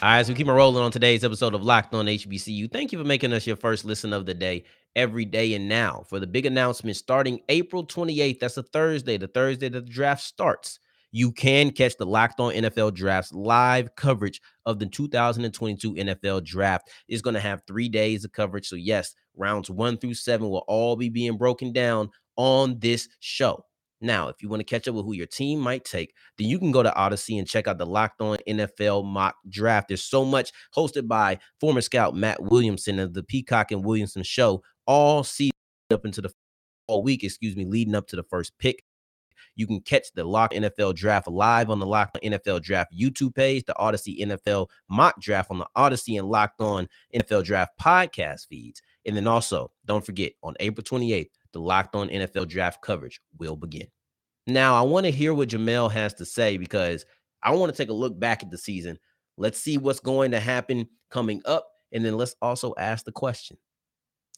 All 0.00 0.08
right, 0.08 0.24
so 0.24 0.30
we 0.30 0.36
keep 0.36 0.46
rolling 0.46 0.84
on 0.84 0.92
today's 0.92 1.24
episode 1.24 1.54
of 1.54 1.64
Locked 1.64 1.92
On 1.92 2.06
HBCU. 2.06 2.70
Thank 2.70 2.92
you 2.92 2.98
for 2.98 3.04
making 3.04 3.32
us 3.32 3.48
your 3.48 3.56
first 3.56 3.84
listen 3.84 4.12
of 4.12 4.26
the 4.26 4.34
day 4.34 4.62
every 4.94 5.24
day 5.24 5.54
and 5.54 5.68
now 5.68 6.04
for 6.08 6.20
the 6.20 6.26
big 6.26 6.46
announcement 6.46 6.96
starting 6.96 7.40
April 7.48 7.84
28th. 7.84 8.38
That's 8.38 8.56
a 8.58 8.62
Thursday, 8.62 9.16
the 9.16 9.26
Thursday 9.26 9.68
that 9.68 9.86
the 9.86 9.90
draft 9.90 10.22
starts. 10.22 10.78
You 11.10 11.32
can 11.32 11.72
catch 11.72 11.96
the 11.96 12.06
Locked 12.06 12.38
On 12.38 12.52
NFL 12.52 12.94
Drafts 12.94 13.32
live 13.32 13.96
coverage 13.96 14.40
of 14.66 14.78
the 14.78 14.86
2022 14.86 15.94
NFL 15.94 16.44
Draft. 16.44 16.90
It's 17.08 17.22
going 17.22 17.34
to 17.34 17.40
have 17.40 17.62
three 17.66 17.88
days 17.88 18.24
of 18.24 18.30
coverage. 18.30 18.68
So, 18.68 18.76
yes, 18.76 19.16
rounds 19.36 19.68
one 19.68 19.96
through 19.96 20.14
seven 20.14 20.48
will 20.48 20.64
all 20.68 20.94
be 20.94 21.08
being 21.08 21.36
broken 21.36 21.72
down 21.72 22.10
on 22.36 22.78
this 22.78 23.08
show. 23.18 23.64
Now, 24.00 24.28
if 24.28 24.42
you 24.42 24.48
want 24.48 24.60
to 24.60 24.64
catch 24.64 24.86
up 24.86 24.94
with 24.94 25.04
who 25.04 25.14
your 25.14 25.26
team 25.26 25.58
might 25.58 25.84
take, 25.84 26.14
then 26.36 26.48
you 26.48 26.58
can 26.58 26.70
go 26.70 26.82
to 26.82 26.90
Audacy 26.90 27.38
and 27.38 27.48
check 27.48 27.66
out 27.66 27.78
the 27.78 27.86
Locked 27.86 28.20
On 28.20 28.38
NFL 28.48 29.04
mock 29.04 29.36
draft. 29.48 29.88
There's 29.88 30.04
so 30.04 30.24
much 30.24 30.52
hosted 30.76 31.08
by 31.08 31.38
former 31.60 31.80
scout 31.80 32.14
Matt 32.14 32.42
Williamson 32.42 32.98
of 33.00 33.14
the 33.14 33.22
Peacock 33.22 33.72
and 33.72 33.84
Williamson 33.84 34.22
show 34.22 34.62
all 34.86 35.24
season 35.24 35.52
up 35.90 36.04
into 36.04 36.20
the 36.20 36.32
all 36.86 37.02
week, 37.02 37.24
excuse 37.24 37.56
me, 37.56 37.64
leading 37.64 37.94
up 37.94 38.06
to 38.08 38.16
the 38.16 38.22
first 38.22 38.56
pick. 38.58 38.84
You 39.54 39.66
can 39.66 39.80
catch 39.80 40.12
the 40.14 40.24
Locked 40.24 40.54
NFL 40.54 40.94
Draft 40.94 41.26
live 41.26 41.68
on 41.68 41.80
the 41.80 41.86
Locked 41.86 42.16
On 42.16 42.30
NFL 42.30 42.62
Draft 42.62 42.94
YouTube 42.96 43.34
page, 43.34 43.64
the 43.64 43.74
Audacy 43.74 44.20
NFL 44.20 44.68
Mock 44.88 45.20
Draft 45.20 45.50
on 45.50 45.58
the 45.58 45.66
Audacy 45.76 46.16
and 46.18 46.28
Locked 46.28 46.60
On 46.60 46.88
NFL 47.14 47.44
Draft 47.44 47.72
podcast 47.80 48.46
feeds. 48.46 48.80
And 49.04 49.16
then 49.16 49.26
also, 49.26 49.72
don't 49.84 50.06
forget, 50.06 50.32
on 50.42 50.54
April 50.60 50.84
28th, 50.84 51.30
the 51.52 51.60
Locked 51.60 51.94
On 51.94 52.08
NFL 52.08 52.48
Draft 52.48 52.82
coverage 52.82 53.20
will 53.38 53.56
begin. 53.56 53.86
Now, 54.46 54.74
I 54.74 54.82
want 54.82 55.04
to 55.04 55.12
hear 55.12 55.34
what 55.34 55.50
Jamail 55.50 55.90
has 55.90 56.14
to 56.14 56.24
say 56.24 56.56
because 56.56 57.04
I 57.42 57.52
want 57.52 57.72
to 57.72 57.76
take 57.76 57.90
a 57.90 57.94
look 57.94 58.18
back 58.18 58.42
at 58.42 58.50
the 58.50 58.58
season. 58.58 58.98
Let's 59.36 59.60
see 59.60 59.78
what's 59.78 60.00
going 60.00 60.30
to 60.32 60.40
happen 60.40 60.88
coming 61.10 61.42
up. 61.44 61.68
And 61.92 62.04
then 62.04 62.16
let's 62.16 62.34
also 62.42 62.74
ask 62.78 63.04
the 63.04 63.12
question 63.12 63.56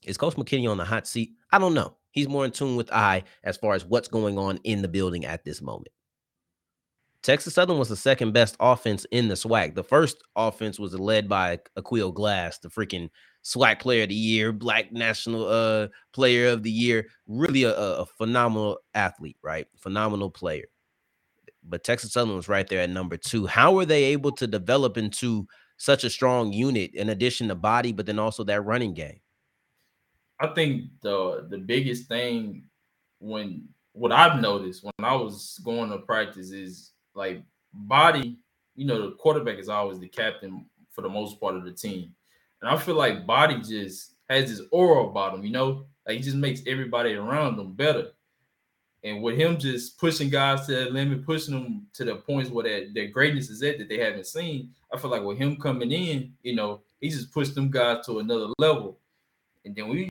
Is 0.04 0.16
Coach 0.16 0.34
McKinney 0.34 0.70
on 0.70 0.78
the 0.78 0.84
hot 0.84 1.06
seat? 1.06 1.32
I 1.52 1.58
don't 1.58 1.74
know. 1.74 1.96
He's 2.12 2.28
more 2.28 2.44
in 2.44 2.50
tune 2.50 2.76
with 2.76 2.92
I 2.92 3.22
as 3.44 3.56
far 3.56 3.74
as 3.74 3.84
what's 3.84 4.08
going 4.08 4.38
on 4.38 4.58
in 4.64 4.82
the 4.82 4.88
building 4.88 5.24
at 5.24 5.44
this 5.44 5.62
moment. 5.62 5.88
Texas 7.22 7.54
Southern 7.54 7.78
was 7.78 7.88
the 7.88 7.96
second 7.96 8.32
best 8.32 8.56
offense 8.60 9.06
in 9.10 9.28
the 9.28 9.34
SWAC. 9.34 9.74
The 9.74 9.84
first 9.84 10.16
offense 10.36 10.78
was 10.78 10.98
led 10.98 11.28
by 11.28 11.58
Aqeel 11.78 12.14
Glass, 12.14 12.58
the 12.58 12.68
freaking 12.68 13.10
SWAC 13.42 13.80
player 13.80 14.02
of 14.02 14.08
the 14.08 14.14
year, 14.14 14.52
black 14.52 14.92
national 14.92 15.46
uh 15.48 15.88
player 16.12 16.48
of 16.48 16.62
the 16.62 16.70
year. 16.70 17.06
Really 17.26 17.64
a, 17.64 17.74
a 17.74 18.06
phenomenal 18.06 18.78
athlete, 18.94 19.38
right? 19.42 19.66
Phenomenal 19.76 20.30
player. 20.30 20.66
But 21.62 21.84
Texas 21.84 22.12
Southern 22.12 22.36
was 22.36 22.48
right 22.48 22.66
there 22.68 22.80
at 22.80 22.90
number 22.90 23.16
two. 23.16 23.46
How 23.46 23.72
were 23.72 23.84
they 23.84 24.04
able 24.04 24.32
to 24.32 24.46
develop 24.46 24.96
into 24.96 25.46
such 25.76 26.04
a 26.04 26.10
strong 26.10 26.52
unit 26.52 26.94
in 26.94 27.08
addition 27.08 27.48
to 27.48 27.54
body, 27.54 27.92
but 27.92 28.06
then 28.06 28.18
also 28.18 28.44
that 28.44 28.62
running 28.62 28.94
game? 28.94 29.20
I 30.40 30.48
think 30.48 30.84
the 31.02 31.46
the 31.50 31.58
biggest 31.58 32.08
thing 32.08 32.64
when 33.18 33.68
what 33.92 34.12
I've 34.12 34.40
noticed 34.40 34.84
when 34.84 34.92
I 35.00 35.14
was 35.14 35.60
going 35.64 35.90
to 35.90 35.98
practice 35.98 36.50
is 36.50 36.92
like 37.14 37.42
body, 37.72 38.38
you 38.74 38.86
know, 38.86 39.10
the 39.10 39.16
quarterback 39.16 39.58
is 39.58 39.68
always 39.68 39.98
the 39.98 40.08
captain 40.08 40.66
for 40.90 41.02
the 41.02 41.08
most 41.08 41.40
part 41.40 41.56
of 41.56 41.64
the 41.64 41.72
team. 41.72 42.14
And 42.60 42.70
I 42.70 42.76
feel 42.76 42.94
like 42.94 43.26
body 43.26 43.58
just 43.60 44.14
has 44.28 44.50
this 44.50 44.66
aura 44.70 45.04
about 45.04 45.34
him, 45.34 45.44
you 45.44 45.50
know, 45.50 45.86
like 46.06 46.18
he 46.18 46.22
just 46.22 46.36
makes 46.36 46.62
everybody 46.66 47.14
around 47.14 47.58
him 47.58 47.72
better. 47.72 48.08
And 49.02 49.22
with 49.22 49.38
him 49.38 49.58
just 49.58 49.98
pushing 49.98 50.28
guys 50.28 50.66
to 50.66 50.72
that 50.72 50.92
limit, 50.92 51.24
pushing 51.24 51.54
them 51.54 51.86
to 51.94 52.04
the 52.04 52.16
points 52.16 52.50
where 52.50 52.64
that 52.64 52.92
their 52.92 53.06
greatness 53.08 53.48
is 53.48 53.62
at 53.62 53.78
that 53.78 53.88
they 53.88 53.98
haven't 53.98 54.26
seen, 54.26 54.70
I 54.92 54.98
feel 54.98 55.10
like 55.10 55.22
with 55.22 55.38
him 55.38 55.56
coming 55.56 55.90
in, 55.90 56.34
you 56.42 56.54
know, 56.54 56.82
he 57.00 57.08
just 57.08 57.32
pushed 57.32 57.54
them 57.54 57.70
guys 57.70 58.04
to 58.06 58.18
another 58.18 58.48
level. 58.58 58.98
And 59.64 59.74
then 59.74 59.88
we, 59.88 60.10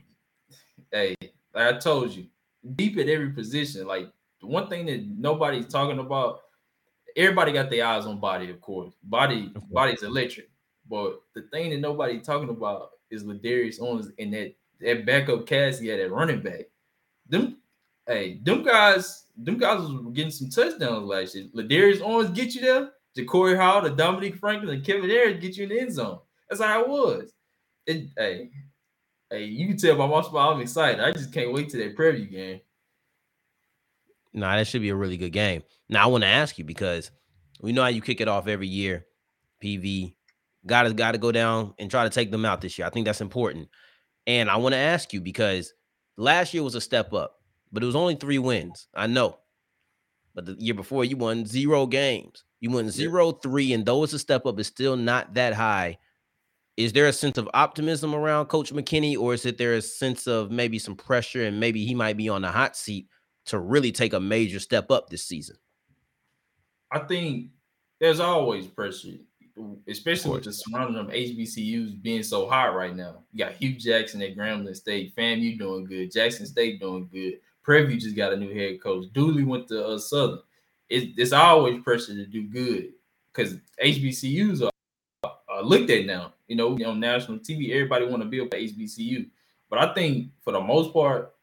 hey, 0.90 1.14
like 1.54 1.74
I 1.74 1.78
told 1.78 2.10
you, 2.12 2.26
deep 2.74 2.98
at 2.98 3.08
every 3.08 3.30
position. 3.30 3.86
Like 3.86 4.10
the 4.40 4.48
one 4.48 4.68
thing 4.68 4.86
that 4.86 5.06
nobody's 5.06 5.68
talking 5.68 6.00
about, 6.00 6.40
everybody 7.16 7.52
got 7.52 7.70
their 7.70 7.86
eyes 7.86 8.06
on 8.06 8.18
body, 8.18 8.50
of 8.50 8.60
course. 8.60 8.92
Body, 9.04 9.52
body's 9.70 10.02
electric. 10.02 10.50
But 10.90 11.20
the 11.34 11.42
thing 11.52 11.70
that 11.70 11.78
nobody 11.78 12.18
talking 12.18 12.48
about 12.48 12.90
is 13.10 13.22
Ladarius 13.22 13.80
Owens 13.80 14.10
and 14.18 14.34
that 14.34 14.54
that 14.80 15.06
backup 15.06 15.46
cast 15.46 15.80
he 15.80 15.88
had 15.88 16.00
at 16.00 16.10
running 16.10 16.42
back. 16.42 16.62
Them, 17.28 17.58
hey, 18.06 18.40
them 18.42 18.64
guys, 18.64 19.26
them 19.36 19.56
guys 19.56 19.78
was 19.78 20.12
getting 20.12 20.32
some 20.32 20.50
touchdowns 20.50 21.06
last 21.06 21.34
year. 21.34 21.46
Ladarius 21.54 22.02
Owens 22.02 22.30
get 22.30 22.54
you 22.54 22.62
there. 22.62 22.90
Ja'Cory 23.16 23.56
Hall, 23.56 23.82
the 23.82 23.90
Dominique 23.90 24.36
Franklin, 24.36 24.74
and 24.74 24.84
Kevin 24.84 25.10
Harris 25.10 25.40
get 25.40 25.56
you 25.56 25.64
in 25.64 25.68
the 25.68 25.80
end 25.80 25.92
zone. 25.92 26.18
That's 26.48 26.62
how 26.62 26.80
it 26.80 26.88
was. 26.88 27.32
It, 27.86 28.08
hey, 28.16 28.50
hey, 29.30 29.44
you 29.44 29.68
can 29.68 29.76
tell 29.76 29.96
by 29.96 30.06
my 30.06 30.22
spot 30.22 30.54
I'm 30.54 30.60
excited. 30.60 31.00
I 31.00 31.12
just 31.12 31.32
can't 31.32 31.52
wait 31.52 31.68
to 31.70 31.76
that 31.78 31.96
Prairie 31.96 32.24
View 32.24 32.26
game. 32.26 32.60
Nah, 34.32 34.56
that 34.56 34.66
should 34.66 34.82
be 34.82 34.90
a 34.90 34.96
really 34.96 35.16
good 35.16 35.32
game. 35.32 35.62
Now 35.88 36.04
I 36.04 36.06
want 36.06 36.22
to 36.22 36.28
ask 36.28 36.56
you 36.56 36.64
because 36.64 37.10
we 37.60 37.72
know 37.72 37.82
how 37.82 37.88
you 37.88 38.00
kick 38.00 38.20
it 38.20 38.28
off 38.28 38.46
every 38.46 38.68
year. 38.68 39.06
PV 39.62 40.14
got 40.66 40.84
to 40.84 40.92
got 40.92 41.12
to 41.12 41.18
go 41.18 41.32
down 41.32 41.74
and 41.78 41.90
try 41.90 42.04
to 42.04 42.10
take 42.10 42.30
them 42.30 42.44
out 42.44 42.60
this 42.60 42.78
year. 42.78 42.86
I 42.86 42.90
think 42.90 43.06
that's 43.06 43.20
important. 43.20 43.68
And 44.26 44.50
I 44.50 44.56
want 44.56 44.74
to 44.74 44.78
ask 44.78 45.12
you 45.12 45.20
because 45.20 45.72
last 46.16 46.54
year 46.54 46.62
was 46.62 46.74
a 46.74 46.80
step 46.80 47.12
up, 47.12 47.40
but 47.72 47.82
it 47.82 47.86
was 47.86 47.96
only 47.96 48.14
three 48.14 48.38
wins. 48.38 48.88
I 48.94 49.06
know. 49.06 49.38
But 50.34 50.46
the 50.46 50.56
year 50.58 50.74
before 50.74 51.04
you 51.04 51.16
won 51.16 51.46
zero 51.46 51.86
games. 51.86 52.44
You 52.60 52.70
won 52.70 52.90
zero 52.90 53.32
three, 53.32 53.72
and 53.72 53.86
though 53.86 54.04
it's 54.04 54.12
a 54.12 54.18
step 54.18 54.44
up, 54.44 54.58
it's 54.58 54.68
still 54.68 54.96
not 54.96 55.34
that 55.34 55.54
high. 55.54 55.98
Is 56.76 56.92
there 56.92 57.08
a 57.08 57.12
sense 57.12 57.36
of 57.36 57.48
optimism 57.52 58.14
around 58.14 58.46
Coach 58.46 58.72
McKinney, 58.72 59.18
or 59.18 59.34
is 59.34 59.44
it 59.44 59.58
there 59.58 59.74
a 59.74 59.82
sense 59.82 60.26
of 60.26 60.50
maybe 60.50 60.78
some 60.78 60.94
pressure 60.94 61.44
and 61.44 61.58
maybe 61.58 61.84
he 61.84 61.94
might 61.94 62.16
be 62.16 62.28
on 62.28 62.42
the 62.42 62.50
hot 62.50 62.76
seat 62.76 63.08
to 63.46 63.58
really 63.58 63.92
take 63.92 64.12
a 64.12 64.20
major 64.20 64.60
step 64.60 64.90
up 64.90 65.08
this 65.08 65.24
season? 65.24 65.56
I 66.92 67.00
think 67.00 67.50
there's 68.00 68.20
always 68.20 68.66
pressure, 68.66 69.18
especially 69.88 70.32
with 70.32 70.44
the 70.44 70.52
surrounding 70.52 71.00
of 71.00 71.08
HBCUs 71.08 72.00
being 72.02 72.22
so 72.22 72.48
hot 72.48 72.74
right 72.74 72.94
now. 72.94 73.22
You 73.32 73.44
got 73.44 73.54
Hue 73.54 73.74
Jackson 73.74 74.22
at 74.22 74.36
Grambling 74.36 74.76
State, 74.76 75.14
fam, 75.14 75.38
you 75.38 75.58
doing 75.58 75.84
good, 75.84 76.12
Jackson 76.12 76.46
State 76.46 76.80
doing 76.80 77.08
good. 77.12 77.34
Prairie 77.62 77.86
View 77.86 78.00
just 78.00 78.16
got 78.16 78.32
a 78.32 78.36
new 78.36 78.54
head 78.54 78.82
coach. 78.82 79.06
Dooley 79.12 79.44
went 79.44 79.68
to 79.68 79.86
uh, 79.86 79.98
Southern. 79.98 80.40
It, 80.88 81.10
it's 81.16 81.32
always 81.32 81.82
pressure 81.82 82.14
to 82.14 82.26
do 82.26 82.48
good 82.48 82.92
because 83.32 83.56
HBCUs 83.82 84.62
are, 84.62 85.32
are, 85.48 85.62
looked 85.62 85.90
at 85.90 86.06
now. 86.06 86.32
You 86.48 86.56
know, 86.56 86.76
on 86.84 86.98
national 86.98 87.38
TV, 87.38 87.70
everybody 87.70 88.06
want 88.06 88.22
to 88.22 88.28
be 88.28 88.40
up 88.40 88.52
at 88.54 88.60
HBCU. 88.60 89.28
But 89.68 89.78
I 89.78 89.94
think 89.94 90.30
for 90.42 90.52
the 90.52 90.60
most 90.60 90.92
part, 90.92 91.34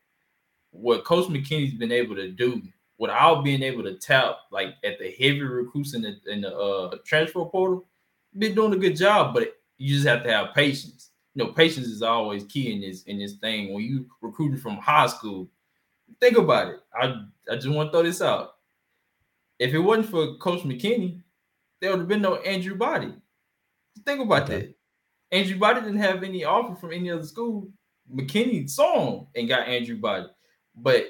what 0.72 1.06
Coach 1.06 1.30
McKinney's 1.30 1.76
been 1.76 1.94
able 1.94 2.16
to 2.16 2.30
do 2.30 2.62
without 2.98 3.44
being 3.44 3.64
able 3.64 3.84
to 3.84 3.96
tap 3.96 4.38
like 4.52 4.76
at 4.84 5.00
the 5.00 5.12
heavy 5.12 5.42
recruits 5.42 5.94
in 5.94 6.02
the 6.02 6.18
in 6.28 6.42
the 6.42 6.56
uh, 6.56 6.98
transfer 7.06 7.46
portal, 7.46 7.86
been 8.38 8.56
doing 8.56 8.74
a 8.74 8.78
good 8.78 8.96
job. 8.96 9.34
But 9.34 9.54
you 9.78 9.96
just 9.96 10.08
have 10.08 10.24
to 10.24 10.32
have 10.32 10.54
patience. 10.54 11.12
You 11.34 11.44
know, 11.44 11.52
patience 11.52 11.88
is 11.88 12.02
always 12.02 12.44
key 12.46 12.74
in 12.74 12.82
this 12.82 13.04
in 13.04 13.20
this 13.20 13.34
thing. 13.36 13.74
When 13.74 13.84
you 13.84 14.08
recruiting 14.22 14.58
from 14.58 14.78
high 14.78 15.08
school, 15.08 15.50
think 16.20 16.38
about 16.38 16.70
it. 16.70 16.80
I 16.94 17.26
I 17.52 17.56
just 17.56 17.70
want 17.70 17.90
to 17.90 17.92
throw 17.92 18.04
this 18.04 18.22
out. 18.22 18.56
If 19.60 19.74
it 19.74 19.80
wasn't 19.80 20.10
for 20.10 20.36
Coach 20.38 20.64
McKinney, 20.64 21.22
there 21.82 21.92
would 21.92 22.00
have 22.00 22.08
been 22.08 22.22
no 22.22 22.36
Andrew 22.38 22.76
Body. 22.76 23.14
Think 24.06 24.22
about 24.22 24.44
okay. 24.44 24.60
that. 24.60 24.76
Andrew 25.32 25.58
Body 25.58 25.82
didn't 25.82 25.98
have 26.00 26.24
any 26.24 26.44
offer 26.44 26.76
from 26.76 26.94
any 26.94 27.10
other 27.12 27.24
school. 27.24 27.70
McKinney 28.14 28.70
saw 28.70 29.20
him 29.20 29.28
and 29.36 29.50
got 29.50 29.68
Andrew 29.68 29.98
Body. 29.98 30.28
But 30.76 31.08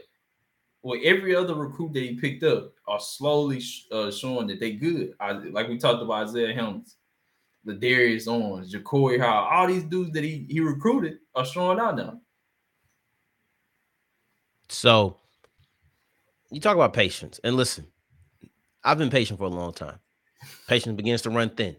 well, 0.81 0.99
every 1.03 1.35
other 1.35 1.53
recruit 1.53 1.93
that 1.93 2.03
he 2.03 2.15
picked 2.15 2.43
up 2.43 2.71
are 2.87 2.99
slowly 2.99 3.61
uh, 3.91 4.11
showing 4.11 4.47
that 4.47 4.59
they 4.59 4.71
good. 4.71 5.13
I, 5.19 5.33
like 5.33 5.67
we 5.67 5.77
talked 5.77 6.01
about 6.01 6.29
Isaiah 6.29 6.53
Helms, 6.53 6.95
the 7.67 7.73
Darius 7.73 8.27
Owens, 8.27 8.73
JaCorey 8.73 9.19
Howard, 9.19 9.53
all 9.53 9.67
these 9.67 9.83
dudes 9.83 10.11
that 10.13 10.23
he, 10.23 10.45
he 10.49 10.59
recruited 10.59 11.19
are 11.35 11.45
showing 11.45 11.79
out 11.79 11.97
now. 11.97 12.19
So 14.69 15.17
you 16.49 16.59
talk 16.59 16.75
about 16.75 16.93
patience. 16.93 17.39
And 17.43 17.55
listen, 17.55 17.87
I've 18.83 18.97
been 18.97 19.09
patient 19.09 19.39
for 19.39 19.45
a 19.45 19.49
long 19.49 19.73
time. 19.73 19.99
Patience 20.67 20.95
begins 20.95 21.21
to 21.23 21.29
run 21.29 21.49
thin. 21.49 21.75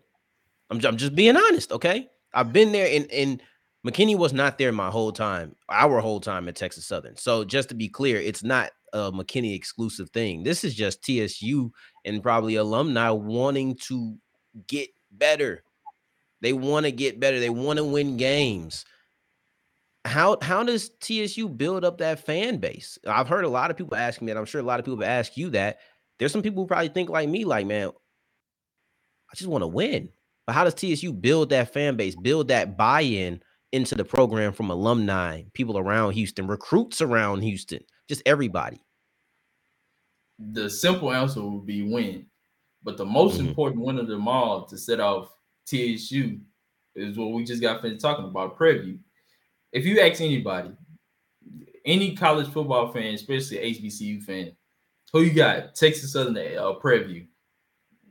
I'm, 0.71 0.85
I'm 0.85 0.97
just 0.97 1.15
being 1.15 1.37
honest, 1.37 1.73
okay? 1.73 2.09
I've 2.35 2.53
been 2.53 2.73
there 2.73 2.89
and 2.95 3.11
and 3.11 3.43
McKinney 3.87 4.19
was 4.19 4.33
not 4.33 4.59
there 4.59 4.73
my 4.73 4.91
whole 4.91 5.13
time, 5.13 5.55
our 5.69 6.01
whole 6.01 6.21
time 6.21 6.49
at 6.49 6.57
Texas 6.57 6.85
Southern. 6.85 7.17
So 7.17 7.45
just 7.45 7.69
to 7.71 7.75
be 7.75 7.89
clear, 7.89 8.19
it's 8.19 8.43
not 8.43 8.71
a 8.93 9.13
McKinney 9.13 9.55
exclusive 9.55 10.11
thing. 10.11 10.43
This 10.43 10.65
is 10.65 10.75
just 10.75 11.03
TSU 11.03 11.73
and 12.05 12.23
probably 12.23 12.57
alumni 12.57 13.11
wanting 13.11 13.77
to 13.87 14.17
get 14.67 14.91
better. 15.13 15.63
They 16.41 16.53
want 16.53 16.87
to 16.87 16.93
get 16.93 17.21
better. 17.21 17.41
They 17.41 17.51
want 17.51 17.79
to 17.79 17.85
win 17.85 18.17
games. 18.17 18.85
How 20.05 20.39
how 20.41 20.63
does 20.63 20.91
TSU 21.01 21.49
build 21.49 21.85
up 21.85 21.99
that 21.99 22.25
fan 22.25 22.59
base? 22.59 22.99
I've 23.07 23.29
heard 23.29 23.45
a 23.45 23.49
lot 23.49 23.71
of 23.71 23.77
people 23.77 23.97
asking 23.97 24.27
me 24.27 24.33
that. 24.33 24.39
I'm 24.39 24.47
sure 24.47 24.61
a 24.61 24.65
lot 24.65 24.79
of 24.79 24.87
people 24.87 25.01
have 25.01 25.09
asked 25.09 25.37
you 25.37 25.51
that. 25.51 25.79
There's 26.19 26.33
some 26.33 26.43
people 26.43 26.63
who 26.63 26.69
probably 26.69 26.89
think 26.89 27.11
like 27.11 27.29
me, 27.29 27.45
like, 27.45 27.67
man, 27.67 27.89
I 27.89 29.37
just 29.37 29.49
want 29.49 29.63
to 29.63 29.69
win. 29.69 30.11
But 30.47 30.55
how 30.55 30.65
does 30.65 30.75
TSU 30.75 31.13
build 31.13 31.51
that 31.51 31.73
fan 31.73 31.97
base, 31.97 32.17
build 32.17 32.49
that 32.49 32.77
buy-in 32.77 33.43
into 33.73 33.95
the 33.95 34.05
program 34.05 34.53
from 34.53 34.71
alumni, 34.71 35.43
people 35.53 35.77
around 35.77 36.13
Houston, 36.13 36.47
recruits 36.47 37.03
around 37.03 37.43
Houston, 37.43 37.81
just 38.09 38.23
everybody? 38.25 38.81
The 40.39 40.71
simple 40.71 41.13
answer 41.13 41.43
would 41.43 41.67
be 41.67 41.83
win. 41.83 42.27
But 42.83 42.97
the 42.97 43.05
most 43.05 43.39
mm-hmm. 43.39 43.49
important 43.49 43.83
one 43.83 43.99
of 43.99 44.07
them 44.07 44.27
all 44.27 44.65
to 44.67 44.79
set 44.79 45.01
off 45.01 45.29
TSU 45.69 46.39
is 46.95 47.19
what 47.19 47.33
we 47.33 47.45
just 47.45 47.63
got 47.63 47.83
finished 47.83 48.01
talking 48.01 48.25
about 48.25 48.57
Prairie 48.57 48.81
View. 48.81 48.99
If 49.73 49.85
you 49.85 50.01
ask 50.01 50.21
anybody, 50.21 50.71
any 51.85 52.17
college 52.17 52.49
football 52.49 52.93
fan, 52.93 53.15
especially 53.15 53.59
HBCU 53.59 54.23
fan, 54.23 54.53
who 55.13 55.23
you 55.23 55.33
got? 55.33 55.75
Texas 55.75 56.13
Southern 56.13 56.37
uh, 56.57 56.73
Prairie 56.75 57.05
View. 57.05 57.27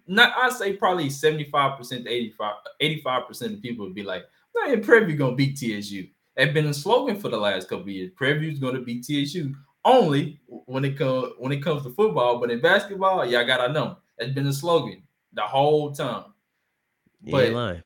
Not 0.07 0.33
I 0.37 0.49
say 0.49 0.73
probably 0.73 1.09
75% 1.09 2.03
to 2.03 2.09
85 2.09 2.53
85% 2.81 3.53
of 3.53 3.61
people 3.61 3.85
would 3.85 3.95
be 3.95 4.03
like, 4.03 4.23
man, 4.55 4.81
Prairie 4.83 5.05
View 5.05 5.17
gonna 5.17 5.35
beat 5.35 5.57
TSU. 5.57 6.07
That's 6.35 6.53
been 6.53 6.67
a 6.67 6.73
slogan 6.73 7.19
for 7.19 7.29
the 7.29 7.37
last 7.37 7.67
couple 7.67 7.89
years. 7.89 8.11
Prairie 8.15 8.39
View's 8.39 8.59
gonna 8.59 8.81
beat 8.81 9.03
TSU 9.03 9.53
only 9.83 10.39
when 10.47 10.85
it 10.85 10.97
comes 10.97 11.33
when 11.39 11.51
it 11.51 11.63
comes 11.63 11.83
to 11.83 11.89
football, 11.89 12.39
but 12.39 12.51
in 12.51 12.61
basketball, 12.61 13.25
y'all 13.25 13.45
gotta 13.45 13.73
know. 13.73 13.97
That's 14.17 14.31
been 14.31 14.47
a 14.47 14.53
slogan 14.53 15.03
the 15.33 15.41
whole 15.41 15.91
time. 15.91 16.25
But 17.21 17.83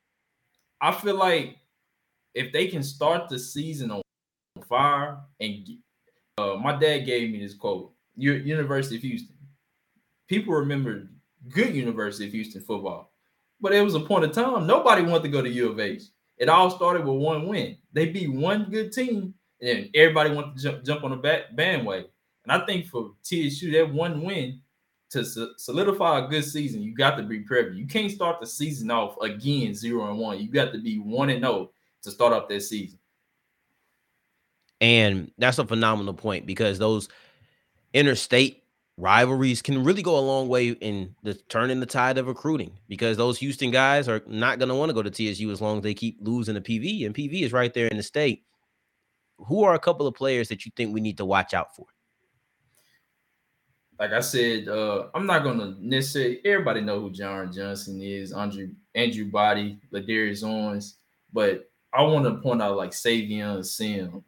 I 0.81 0.91
feel 0.91 1.15
like 1.15 1.57
if 2.33 2.51
they 2.51 2.67
can 2.67 2.83
start 2.83 3.29
the 3.29 3.39
season 3.39 3.91
on 3.91 4.01
fire 4.67 5.19
and 5.39 5.67
uh, 6.37 6.55
my 6.55 6.77
dad 6.77 6.99
gave 6.99 7.31
me 7.31 7.39
this 7.39 7.53
quote 7.53 7.93
your 8.15 8.37
University 8.37 8.95
of 8.97 9.01
Houston. 9.01 9.35
People 10.27 10.53
remember 10.53 11.09
good 11.49 11.75
University 11.75 12.27
of 12.27 12.33
Houston 12.33 12.61
football, 12.61 13.13
but 13.59 13.73
it 13.73 13.81
was 13.81 13.95
a 13.95 13.99
point 13.99 14.25
of 14.25 14.31
time 14.31 14.67
nobody 14.67 15.01
wanted 15.01 15.23
to 15.23 15.29
go 15.29 15.41
to 15.41 15.49
U 15.49 15.69
of 15.69 15.79
H. 15.79 16.03
It 16.37 16.49
all 16.49 16.69
started 16.69 17.05
with 17.05 17.21
one 17.21 17.47
win. 17.47 17.77
They 17.93 18.07
beat 18.07 18.31
one 18.31 18.69
good 18.69 18.91
team, 18.91 19.33
and 19.61 19.89
everybody 19.93 20.31
wanted 20.31 20.57
to 20.57 20.63
jump, 20.63 20.83
jump 20.83 21.03
on 21.03 21.11
the 21.11 21.17
back 21.17 21.55
bandwagon. 21.55 22.09
And 22.43 22.51
I 22.51 22.65
think 22.65 22.87
for 22.87 23.11
TSU, 23.23 23.71
that 23.71 23.93
one 23.93 24.23
win 24.23 24.61
to 25.11 25.25
solidify 25.57 26.25
a 26.25 26.27
good 26.27 26.45
season, 26.45 26.81
you 26.81 26.95
got 26.95 27.17
to 27.17 27.23
be 27.23 27.41
Prairie 27.41 27.71
View. 27.71 27.81
You 27.81 27.87
can't 27.87 28.11
start 28.11 28.39
the 28.39 28.47
season 28.47 28.89
off 28.89 29.15
again 29.21 29.73
zero 29.73 30.09
and 30.09 30.17
one. 30.17 30.39
You 30.39 30.49
got 30.49 30.71
to 30.71 30.79
be 30.79 30.99
one 30.99 31.29
and 31.29 31.41
zero 31.41 31.53
oh 31.53 31.71
to 32.03 32.11
start 32.11 32.33
off 32.33 32.47
that 32.47 32.61
season. 32.61 32.97
And 34.79 35.31
that's 35.37 35.59
a 35.59 35.65
phenomenal 35.65 36.13
point 36.13 36.45
because 36.45 36.79
those 36.79 37.09
interstate 37.93 38.63
rivalries 38.97 39.61
can 39.61 39.83
really 39.83 40.01
go 40.01 40.17
a 40.17 40.21
long 40.21 40.47
way 40.47 40.69
in 40.69 41.15
the 41.23 41.33
turning 41.33 41.79
the 41.79 41.85
tide 41.85 42.17
of 42.17 42.27
recruiting 42.27 42.71
because 42.87 43.17
those 43.17 43.37
Houston 43.39 43.69
guys 43.69 44.07
are 44.07 44.23
not 44.27 44.59
going 44.59 44.69
to 44.69 44.75
want 44.75 44.89
to 44.89 44.93
go 44.93 45.03
to 45.03 45.11
TSU 45.11 45.51
as 45.51 45.61
long 45.61 45.77
as 45.77 45.83
they 45.83 45.93
keep 45.93 46.17
losing 46.21 46.55
the 46.55 46.61
PV 46.61 47.05
and 47.05 47.13
PV 47.13 47.41
is 47.41 47.53
right 47.53 47.73
there 47.73 47.87
in 47.87 47.97
the 47.97 48.03
state. 48.03 48.43
Who 49.37 49.63
are 49.63 49.73
a 49.73 49.79
couple 49.79 50.07
of 50.07 50.15
players 50.15 50.47
that 50.49 50.65
you 50.65 50.71
think 50.75 50.93
we 50.93 51.01
need 51.01 51.17
to 51.17 51.25
watch 51.25 51.53
out 51.53 51.75
for? 51.75 51.85
Like 54.01 54.13
I 54.13 54.21
said, 54.21 54.67
uh, 54.67 55.09
I'm 55.13 55.27
not 55.27 55.43
gonna 55.43 55.75
necessarily 55.79 56.41
everybody 56.43 56.81
know 56.81 56.99
who 57.01 57.11
Jyrin 57.11 57.55
Johnson 57.55 58.01
is, 58.01 58.33
Andrew 58.33 58.69
Andrew 58.95 59.25
Body, 59.25 59.79
Ladarius 59.93 60.43
Owens, 60.43 60.97
but 61.31 61.69
I 61.93 62.01
want 62.01 62.25
to 62.25 62.41
point 62.41 62.63
out 62.63 62.77
like 62.77 62.93
Savion 62.93 63.63
Sims. 63.63 64.23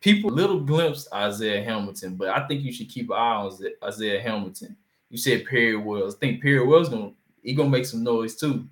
People 0.00 0.30
little 0.32 0.60
glimpse 0.60 1.08
Isaiah 1.14 1.64
Hamilton, 1.64 2.16
but 2.16 2.28
I 2.28 2.46
think 2.46 2.62
you 2.62 2.74
should 2.74 2.90
keep 2.90 3.08
an 3.08 3.16
eye 3.16 3.36
on 3.36 3.58
Isaiah 3.84 4.20
Hamilton. 4.20 4.76
You 5.08 5.16
said 5.16 5.46
Perry 5.46 5.76
Wells. 5.76 6.16
I 6.16 6.18
think 6.18 6.42
Perry 6.42 6.66
Wells 6.66 6.90
gonna 6.90 7.12
he 7.42 7.54
gonna 7.54 7.70
make 7.70 7.86
some 7.86 8.04
noise 8.04 8.36
too. 8.36 8.68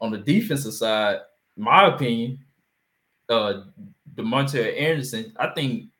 On 0.00 0.10
the 0.10 0.18
defensive 0.18 0.74
side, 0.74 1.20
my 1.56 1.94
opinion, 1.94 2.40
uh 3.28 3.62
Demonte 4.16 4.80
Anderson, 4.80 5.32
I 5.38 5.54
think, 5.54 5.90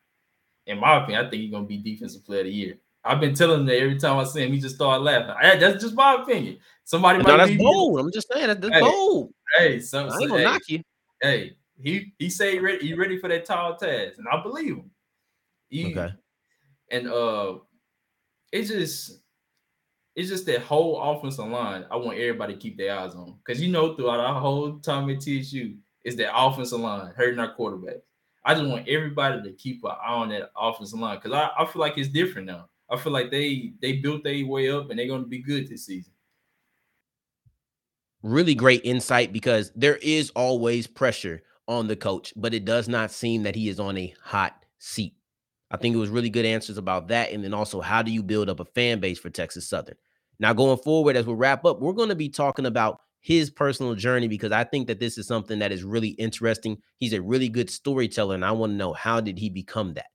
in 0.67 0.79
my 0.79 1.03
opinion, 1.03 1.27
I 1.27 1.31
think 1.31 1.43
he's 1.43 1.51
gonna 1.51 1.67
be 1.67 1.79
defensive 1.79 2.25
player 2.25 2.41
of 2.41 2.47
the 2.47 2.53
year. 2.53 2.79
I've 3.05 3.21
been 3.21 3.35
telling 3.35 3.61
him 3.61 3.67
that 3.67 3.79
every 3.79 3.99
time 3.99 4.19
I 4.19 4.25
see 4.25 4.45
him, 4.45 4.53
he 4.53 4.61
just 4.61 4.75
start 4.75 5.01
laughing. 5.01 5.35
That's 5.61 5.83
just 5.83 5.95
my 5.95 6.17
opinion. 6.17 6.59
Somebody 6.85 7.23
no, 7.23 7.37
that's 7.37 7.57
bold. 7.57 8.01
I'm 8.01 8.13
just 8.13 8.31
saying 8.33 8.49
that's, 8.49 8.69
hey, 8.69 8.81
bold. 8.81 9.33
Hey, 9.57 9.81
some, 9.81 10.11
I 10.11 10.19
ain't 10.19 10.29
gonna 10.29 10.39
hey, 10.39 10.45
knock 10.45 10.63
you. 10.69 10.83
Hey, 11.23 11.57
he 11.81 12.13
he 12.19 12.29
say 12.29 12.53
he 12.53 12.59
ready, 12.59 12.87
he 12.87 12.95
ready 12.95 13.19
for 13.19 13.29
that 13.29 13.45
tall 13.45 13.77
task, 13.77 14.19
and 14.19 14.27
I 14.31 14.43
believe 14.43 14.77
him. 14.77 14.91
He, 15.69 15.97
okay. 15.97 16.13
And 16.91 17.09
uh, 17.09 17.59
it's 18.53 18.69
just 18.69 19.21
it's 20.17 20.29
just 20.29 20.47
that 20.47 20.63
whole 20.63 21.01
offensive 21.01 21.47
line. 21.47 21.87
I 21.91 21.97
want 21.97 22.19
everybody 22.19 22.55
to 22.55 22.59
keep 22.59 22.77
their 22.77 22.99
eyes 22.99 23.15
on 23.15 23.37
because 23.45 23.63
you 23.63 23.71
know 23.71 23.95
throughout 23.95 24.21
our 24.21 24.41
whole 24.41 24.79
time 24.81 25.09
at 25.11 25.21
TSU 25.21 25.75
is 26.05 26.17
that 26.17 26.37
offensive 26.37 26.81
line 26.81 27.13
hurting 27.17 27.39
our 27.39 27.55
quarterbacks. 27.57 28.03
I 28.45 28.55
just 28.55 28.67
want 28.67 28.89
everybody 28.89 29.43
to 29.43 29.53
keep 29.53 29.85
an 29.85 29.91
eye 29.91 30.15
on 30.15 30.29
that 30.31 30.51
offensive 30.57 30.99
line 30.99 31.19
because 31.23 31.33
I, 31.33 31.51
I 31.63 31.67
feel 31.67 31.81
like 31.81 31.99
it's 31.99 32.09
different 32.09 32.47
now. 32.47 32.69
I 32.91 32.97
feel 32.97 33.13
like 33.13 33.31
they 33.31 33.73
they 33.81 33.95
built 33.95 34.25
their 34.25 34.47
way 34.47 34.71
up 34.71 34.91
and 34.91 34.99
they're 34.99 35.07
going 35.07 35.23
to 35.23 35.29
be 35.29 35.43
good 35.43 35.69
this 35.69 35.87
season 35.87 36.13
really 38.23 38.55
great 38.55 38.83
insight 38.85 39.33
because 39.33 39.73
there 39.75 39.97
is 39.97 40.31
always 40.31 40.87
pressure 40.87 41.43
on 41.69 41.87
the 41.87 41.97
coach, 41.97 42.33
but 42.37 42.55
it 42.55 42.65
does 42.65 42.89
not 42.89 43.11
seem 43.11 43.43
that 43.45 43.55
he 43.55 43.69
is 43.69 43.81
on 43.81 43.97
a 43.97 44.15
hot 44.23 44.65
seat. 44.79 45.15
I 45.71 45.77
think 45.77 45.95
it 45.95 45.99
was 45.99 46.11
really 46.11 46.31
good 46.31 46.45
answers 46.45 46.79
about 46.79 47.09
that. 47.09 47.33
And 47.33 47.45
then 47.45 47.55
also, 47.55 47.81
how 47.81 48.03
do 48.03 48.11
you 48.11 48.23
build 48.23 48.51
up 48.51 48.61
a 48.61 48.65
fan 48.65 48.99
base 48.99 49.19
for 49.19 49.31
Texas 49.31 49.69
Southern? 49.69 49.95
Now, 50.41 50.53
going 50.53 50.79
forward, 50.79 51.17
as 51.17 51.27
we 51.27 51.35
wrap 51.35 51.65
up, 51.65 51.81
we're 51.81 51.93
going 51.93 52.09
to 52.09 52.17
be 52.17 52.29
talking 52.29 52.67
about 52.67 53.01
his 53.21 53.51
personal 53.51 53.95
journey 53.95 54.29
because 54.29 54.53
I 54.53 54.65
think 54.65 54.87
that 54.89 55.01
this 55.01 55.19
is 55.19 55.27
something 55.27 55.59
that 55.59 55.73
is 55.73 55.85
really 55.85 56.11
interesting. 56.11 56.79
He's 56.99 57.13
a 57.13 57.23
really 57.23 57.49
good 57.49 57.71
storyteller, 57.71 58.35
and 58.35 58.45
I 58.45 58.53
want 58.53 58.73
to 58.73 58.77
know 58.77 58.93
how 58.93 59.21
did 59.21 59.39
he 59.39 59.51
become 59.51 59.95
that? 59.95 60.07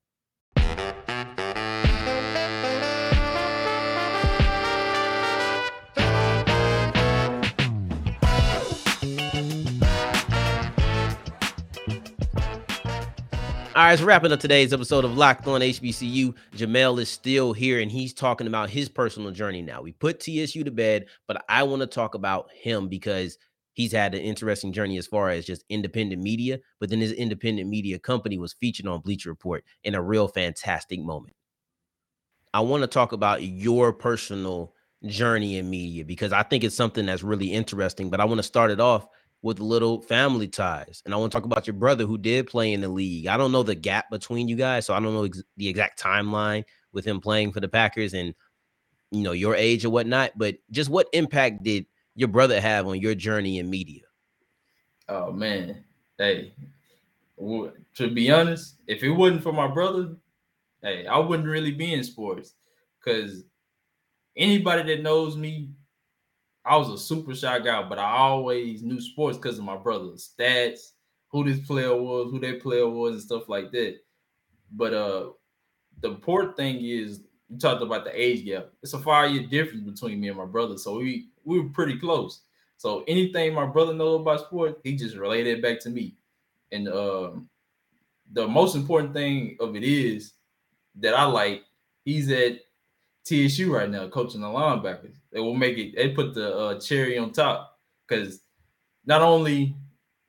All 13.76 13.84
right, 13.84 14.00
so 14.00 14.06
wrapping 14.06 14.32
up 14.32 14.40
today's 14.40 14.72
episode 14.72 15.04
of 15.04 15.18
Locked 15.18 15.48
On 15.48 15.60
HBCU. 15.60 16.34
Jamail 16.56 16.98
is 16.98 17.10
still 17.10 17.52
here 17.52 17.82
and 17.82 17.92
he's 17.92 18.14
talking 18.14 18.48
about 18.48 18.70
his 18.70 18.88
personal 18.88 19.32
journey 19.32 19.62
now. 19.62 19.82
We 19.82 19.92
put 19.92 20.22
TSU 20.22 20.64
to 20.64 20.72
bed, 20.72 21.08
but 21.28 21.44
I 21.50 21.64
want 21.64 21.82
to 21.82 21.86
talk 21.86 22.16
about 22.16 22.48
him 22.54 22.88
because 22.88 23.38
he's 23.74 23.92
had 23.92 24.16
an 24.16 24.22
interesting 24.22 24.72
journey 24.72 24.98
as 24.98 25.08
far 25.08 25.30
as 25.30 25.46
just 25.46 25.66
independent 25.68 26.22
media, 26.22 26.60
but 26.80 26.90
then 26.90 27.02
his 27.02 27.12
independent 27.12 27.68
media 27.68 28.00
company 28.00 28.38
was 28.38 28.54
featured 28.54 28.88
on 28.88 29.02
Bleacher 29.02 29.28
Report 29.28 29.66
in 29.84 29.94
a 29.94 30.02
real 30.02 30.30
fantastic 30.30 31.02
moment. 31.02 31.36
I 32.54 32.62
want 32.62 32.84
to 32.84 32.88
talk 32.88 33.12
about 33.12 33.44
your 33.44 33.92
personal 33.92 34.74
journey 35.06 35.58
in 35.58 35.70
media 35.70 36.06
because 36.06 36.32
I 36.32 36.44
think 36.44 36.64
it's 36.64 36.78
something 36.78 37.06
that's 37.06 37.24
really 37.24 37.52
interesting, 37.52 38.10
but 38.10 38.22
I 38.22 38.26
want 38.26 38.40
to 38.40 38.44
start 38.44 38.72
it 38.72 38.80
off 38.80 39.06
with 39.46 39.60
little 39.60 40.02
family 40.02 40.48
ties. 40.48 41.04
And 41.06 41.14
I 41.14 41.18
want 41.18 41.32
to 41.32 41.38
talk 41.38 41.46
about 41.46 41.68
your 41.68 41.76
brother 41.76 42.08
who 42.08 42.18
did 42.18 42.48
play 42.48 42.74
in 42.74 42.82
the 42.82 42.90
league. 42.90 43.28
I 43.28 43.38
don't 43.38 43.52
know 43.52 43.62
the 43.62 43.76
gap 43.76 44.10
between 44.10 44.48
you 44.48 44.56
guys, 44.56 44.88
so 44.88 44.96
I 44.96 45.00
don't 45.00 45.14
know 45.14 45.26
ex- 45.26 45.44
the 45.56 45.68
exact 45.68 46.02
timeline 46.02 46.64
with 46.94 47.06
him 47.06 47.22
playing 47.22 47.52
for 47.52 47.60
the 47.60 47.68
Packers 47.68 48.16
and 48.16 48.34
you 49.12 49.22
know 49.22 49.34
your 49.34 49.56
age 49.56 49.86
or 49.86 49.92
whatnot. 49.92 50.32
But 50.36 50.56
just 50.72 50.90
what 50.90 51.10
impact 51.14 51.62
did 51.62 51.86
your 52.16 52.28
brother 52.28 52.60
have 52.60 52.88
on 52.88 53.00
your 53.00 53.14
journey 53.14 53.60
in 53.60 53.70
media? 53.70 54.02
Oh 55.10 55.32
man, 55.32 55.84
hey, 56.18 56.54
to 57.38 58.10
be 58.12 58.32
honest, 58.32 58.78
if 58.88 59.04
it 59.04 59.12
wasn't 59.12 59.44
for 59.44 59.54
my 59.54 59.68
brother, 59.68 60.16
hey, 60.82 61.06
I 61.06 61.20
wouldn't 61.20 61.48
really 61.48 61.72
be 61.72 61.94
in 61.94 62.04
sports 62.04 62.56
because 62.98 63.44
anybody 64.36 64.96
that 64.96 65.04
knows 65.04 65.38
me, 65.38 65.70
I 66.66 66.78
was 66.78 66.90
a 66.90 66.98
super 66.98 67.36
shy 67.36 67.60
guy, 67.60 67.84
but 67.84 68.00
I 68.00 68.18
always 68.18 68.82
knew 68.84 69.00
sports 69.00 69.38
because 69.38 69.60
of 69.60 69.66
my 69.66 69.78
brother's 69.78 70.34
stats, 70.38 70.92
who 71.30 71.44
this 71.44 71.66
player 71.66 71.96
was, 71.96 72.32
who 72.32 72.40
that 72.40 72.62
player 72.62 72.88
was, 72.88 73.14
and 73.14 73.22
stuff 73.22 73.50
like 73.50 73.72
that. 73.72 73.98
But 74.72 74.94
uh 74.94 75.30
the 76.02 76.10
important 76.10 76.58
thing 76.58 76.84
is 76.84 77.22
you 77.50 77.58
talked 77.58 77.82
about 77.82 78.06
the 78.06 78.20
age 78.20 78.46
gap. 78.46 78.70
It's 78.84 78.94
a 78.94 79.00
five 79.00 79.32
year 79.32 79.48
difference 79.48 79.84
between 79.84 80.20
me 80.20 80.30
and 80.30 80.38
my 80.38 80.46
brother. 80.46 80.78
So 80.78 80.98
we 81.00 81.30
we 81.44 81.60
were 81.60 81.70
pretty 81.70 81.98
close. 82.00 82.42
So 82.78 83.04
anything 83.08 83.54
my 83.54 83.66
brother 83.66 83.94
knows 83.94 84.22
about 84.22 84.42
sports, 84.42 84.82
he 84.84 84.96
just 84.96 85.16
related 85.16 85.62
back 85.62 85.80
to 85.82 85.90
me. 85.90 86.18
And 86.72 86.88
um 86.90 87.50
the 88.32 88.48
most 88.48 88.76
important 88.76 89.14
thing 89.14 89.58
of 89.60 89.76
it 89.76 89.84
is 89.84 90.34
that 90.96 91.14
I 91.14 91.26
like 91.26 91.66
he's 92.04 92.30
at 92.32 92.60
TSU 93.26 93.74
right 93.74 93.90
now 93.90 94.08
coaching 94.08 94.42
the 94.42 94.48
linebackers. 94.48 95.16
They 95.32 95.40
will 95.40 95.56
make 95.56 95.78
it. 95.78 95.96
They 95.96 96.10
put 96.10 96.34
the 96.34 96.56
uh, 96.56 96.80
cherry 96.80 97.18
on 97.18 97.32
top 97.32 97.80
because 98.08 98.42
not 99.06 99.22
only 99.22 99.76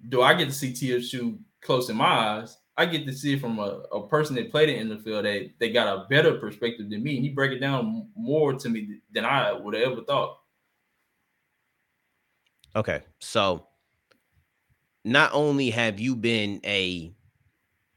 do 0.09 0.23
I 0.23 0.35
get 0.35 0.47
to 0.47 0.55
see 0.55 0.73
TSU 0.73 1.39
close 1.61 1.91
in 1.91 1.97
my 1.97 2.07
eyes, 2.07 2.57
I 2.77 2.87
get 2.87 3.07
to 3.07 3.13
see 3.13 3.35
it 3.35 3.41
from 3.41 3.59
a, 3.59 3.83
a 3.93 4.07
person 4.09 4.37
that 4.37 4.51
played 4.51 4.69
it 4.69 4.79
in 4.79 4.89
the 4.89 4.99
field 4.99 5.25
that 5.25 5.51
they 5.59 5.71
got 5.71 5.89
a 5.89 6.07
better 6.09 6.35
perspective 6.35 6.91
than 6.91 7.03
me. 7.03 7.17
and 7.17 7.25
He 7.25 7.31
break 7.31 7.53
it 7.53 7.59
down 7.59 8.09
more 8.15 8.55
to 8.55 8.69
me 8.69 9.01
than 9.13 9.25
I 9.25 9.53
would 9.53 9.75
have 9.75 9.93
ever 9.93 10.03
thought. 10.03 10.39
Okay, 12.75 13.03
so 13.21 13.67
not 15.05 15.31
only 15.33 15.71
have 15.71 15.99
you 15.99 16.15
been 16.15 16.61
a 16.65 17.15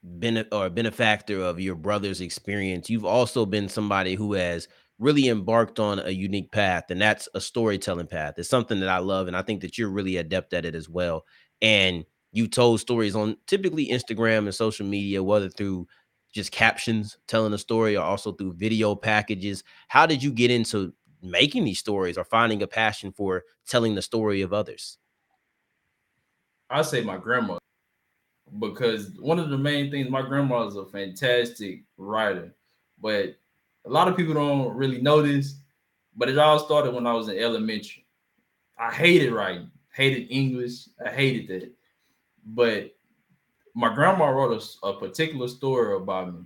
benefit 0.02 0.54
or 0.54 0.68
a 0.68 0.70
benefactor 0.70 1.42
of 1.42 1.60
your 1.60 1.76
brother's 1.76 2.22
experience, 2.22 2.90
you've 2.90 3.06
also 3.06 3.46
been 3.46 3.68
somebody 3.68 4.16
who 4.16 4.34
has 4.34 4.70
really 5.00 5.30
embarked 5.30 5.80
on 5.80 6.00
a 6.00 6.10
unique 6.10 6.52
path, 6.52 6.92
and 6.92 7.02
that's 7.02 7.28
a 7.34 7.42
storytelling 7.42 8.08
path. 8.08 8.36
It's 8.38 8.50
something 8.50 8.80
that 8.82 8.90
I 8.90 9.00
love, 9.00 9.28
and 9.28 9.36
I 9.36 9.42
think 9.42 9.62
that 9.62 9.78
you're 9.78 9.90
really 9.90 10.18
adept 10.18 10.54
at 10.54 10.66
it 10.66 10.76
as 10.76 10.90
well. 10.90 11.26
And 11.62 12.06
you 12.32 12.48
told 12.48 12.80
stories 12.80 13.16
on 13.16 13.38
typically 13.48 13.88
Instagram 13.88 14.40
and 14.40 14.54
social 14.54 14.86
media, 14.86 15.24
whether 15.24 15.50
through 15.50 15.88
just 16.34 16.52
captions 16.52 17.18
telling 17.28 17.54
a 17.54 17.58
story 17.58 17.98
or 17.98 18.04
also 18.04 18.34
through 18.34 18.54
video 18.54 18.94
packages. 18.94 19.64
How 19.88 20.06
did 20.06 20.22
you 20.22 20.32
get 20.32 20.52
into 20.52 20.94
making 21.22 21.66
these 21.66 21.80
stories 21.80 22.18
or 22.18 22.24
finding 22.24 22.62
a 22.62 22.68
passion 22.68 23.12
for 23.12 23.44
telling 23.68 23.96
the 23.96 24.02
story 24.02 24.42
of 24.42 24.54
others? 24.54 24.98
I 26.70 26.84
say 26.84 27.02
my 27.02 27.18
grandma 27.18 27.58
because 28.60 29.12
one 29.20 29.40
of 29.40 29.50
the 29.50 29.58
main 29.58 29.92
things 29.92 30.10
my 30.10 30.22
grandma 30.22 30.68
is 30.68 30.76
a 30.76 30.86
fantastic 30.86 31.84
writer, 31.98 32.54
but 33.02 33.36
a 33.90 33.92
lot 33.92 34.08
of 34.08 34.16
people 34.16 34.36
don't 34.36 34.76
really 34.76 35.02
know 35.02 35.22
this, 35.22 35.56
but 36.16 36.30
it 36.30 36.38
all 36.38 36.60
started 36.60 36.94
when 36.94 37.08
I 37.08 37.14
was 37.14 37.28
in 37.28 37.40
elementary. 37.40 38.06
I 38.78 38.92
hated 38.92 39.34
writing, 39.34 39.72
hated 39.92 40.28
English, 40.30 40.88
I 41.04 41.10
hated 41.10 41.48
that. 41.48 41.72
But 42.46 42.96
my 43.74 43.94
grandma 43.94 44.28
wrote 44.28 44.62
a, 44.84 44.88
a 44.88 45.00
particular 45.00 45.48
story 45.48 45.96
about 45.96 46.34
me 46.34 46.46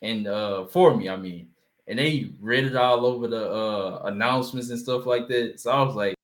and 0.00 0.26
uh 0.26 0.64
for 0.66 0.96
me, 0.96 1.08
I 1.08 1.16
mean, 1.16 1.48
and 1.86 1.98
they 1.98 2.30
read 2.40 2.64
it 2.64 2.76
all 2.76 3.04
over 3.04 3.28
the 3.28 3.50
uh 3.50 4.02
announcements 4.04 4.70
and 4.70 4.78
stuff 4.78 5.04
like 5.04 5.28
that. 5.28 5.60
So 5.60 5.70
I 5.70 5.82
was 5.82 5.96
like, 5.96 6.14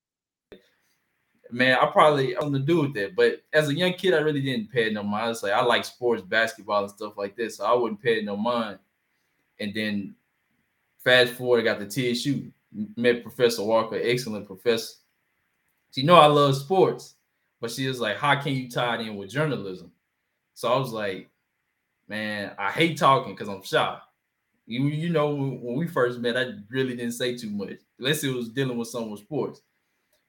man, 1.51 1.77
I 1.79 1.85
probably 1.87 2.35
I'm 2.35 2.51
to 2.51 2.59
do 2.59 2.81
with 2.81 2.93
that. 2.95 3.15
But 3.15 3.43
as 3.53 3.69
a 3.69 3.75
young 3.75 3.93
kid, 3.93 4.15
I 4.15 4.19
really 4.19 4.41
didn't 4.41 4.71
pay 4.71 4.89
no 4.89 5.03
mind. 5.03 5.25
I 5.25 5.29
was 5.29 5.43
like, 5.43 5.53
I 5.53 5.63
like 5.63 5.85
sports, 5.85 6.23
basketball, 6.23 6.83
and 6.83 6.91
stuff 6.91 7.15
like 7.15 7.35
this, 7.35 7.57
so 7.57 7.65
I 7.65 7.73
wouldn't 7.73 8.01
pay 8.01 8.21
no 8.21 8.35
mind. 8.35 8.79
And 9.59 9.73
then 9.73 10.15
fast 11.03 11.33
forward, 11.33 11.61
I 11.61 11.63
got 11.63 11.79
the 11.79 11.85
TSU, 11.87 12.51
met 12.95 13.23
Professor 13.23 13.63
Walker, 13.63 13.99
excellent 14.01 14.47
professor. 14.47 14.95
She 15.91 16.03
know 16.03 16.15
I 16.15 16.25
love 16.27 16.55
sports, 16.57 17.15
but 17.61 17.71
she 17.71 17.87
was 17.87 17.99
like, 17.99 18.17
How 18.17 18.35
can 18.41 18.53
you 18.53 18.69
tie 18.69 18.95
it 18.95 19.07
in 19.07 19.15
with 19.15 19.29
journalism? 19.29 19.91
So 20.53 20.71
I 20.71 20.77
was 20.77 20.91
like, 20.91 21.29
Man, 22.07 22.51
I 22.59 22.71
hate 22.71 22.97
talking 22.97 23.33
because 23.33 23.47
I'm 23.47 23.63
shy. 23.63 23.97
You, 24.67 24.85
you 24.87 25.09
know, 25.09 25.33
when 25.35 25.75
we 25.75 25.87
first 25.87 26.19
met, 26.19 26.37
I 26.37 26.47
really 26.69 26.95
didn't 26.95 27.13
say 27.13 27.37
too 27.37 27.51
much, 27.51 27.77
unless 27.99 28.23
it 28.23 28.33
was 28.33 28.49
dealing 28.49 28.77
with 28.77 28.87
some 28.87 29.11
with 29.11 29.21
sports. 29.21 29.61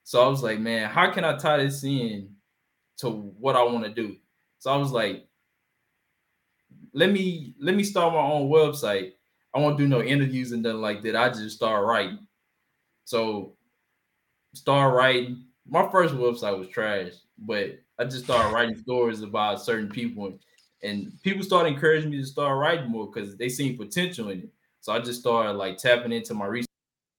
So 0.03 0.23
I 0.23 0.27
was 0.29 0.41
like, 0.41 0.59
man, 0.59 0.89
how 0.89 1.11
can 1.11 1.25
I 1.25 1.35
tie 1.35 1.57
this 1.57 1.83
in 1.83 2.29
to 2.99 3.09
what 3.09 3.57
I 3.57 3.63
want 3.63 3.83
to 3.83 3.93
do? 3.93 4.15
So 4.59 4.71
I 4.71 4.77
was 4.77 4.91
like, 4.91 5.27
let 6.93 7.11
me 7.11 7.55
let 7.59 7.75
me 7.75 7.83
start 7.83 8.13
my 8.13 8.19
own 8.21 8.49
website. 8.49 9.13
I 9.55 9.59
won't 9.59 9.77
do 9.77 9.87
no 9.87 10.01
interviews 10.01 10.51
and 10.51 10.63
nothing 10.63 10.81
like 10.81 11.03
that. 11.03 11.15
I 11.15 11.29
just 11.29 11.55
start 11.55 11.85
writing. 11.85 12.19
So 13.05 13.53
start 14.53 14.93
writing. 14.93 15.45
My 15.67 15.89
first 15.89 16.13
website 16.13 16.57
was 16.57 16.69
trash, 16.69 17.13
but 17.37 17.79
I 17.99 18.05
just 18.05 18.25
started 18.25 18.53
writing 18.53 18.75
stories 18.75 19.21
about 19.21 19.61
certain 19.61 19.89
people, 19.89 20.37
and 20.83 21.11
people 21.23 21.43
started 21.43 21.73
encouraging 21.73 22.11
me 22.11 22.17
to 22.17 22.25
start 22.25 22.57
writing 22.57 22.89
more 22.89 23.07
because 23.07 23.35
they 23.35 23.49
seen 23.49 23.77
potential 23.77 24.29
in 24.29 24.39
it. 24.39 24.49
So 24.81 24.93
I 24.93 24.99
just 24.99 25.19
started 25.19 25.53
like 25.53 25.77
tapping 25.77 26.11
into 26.11 26.33
my 26.33 26.61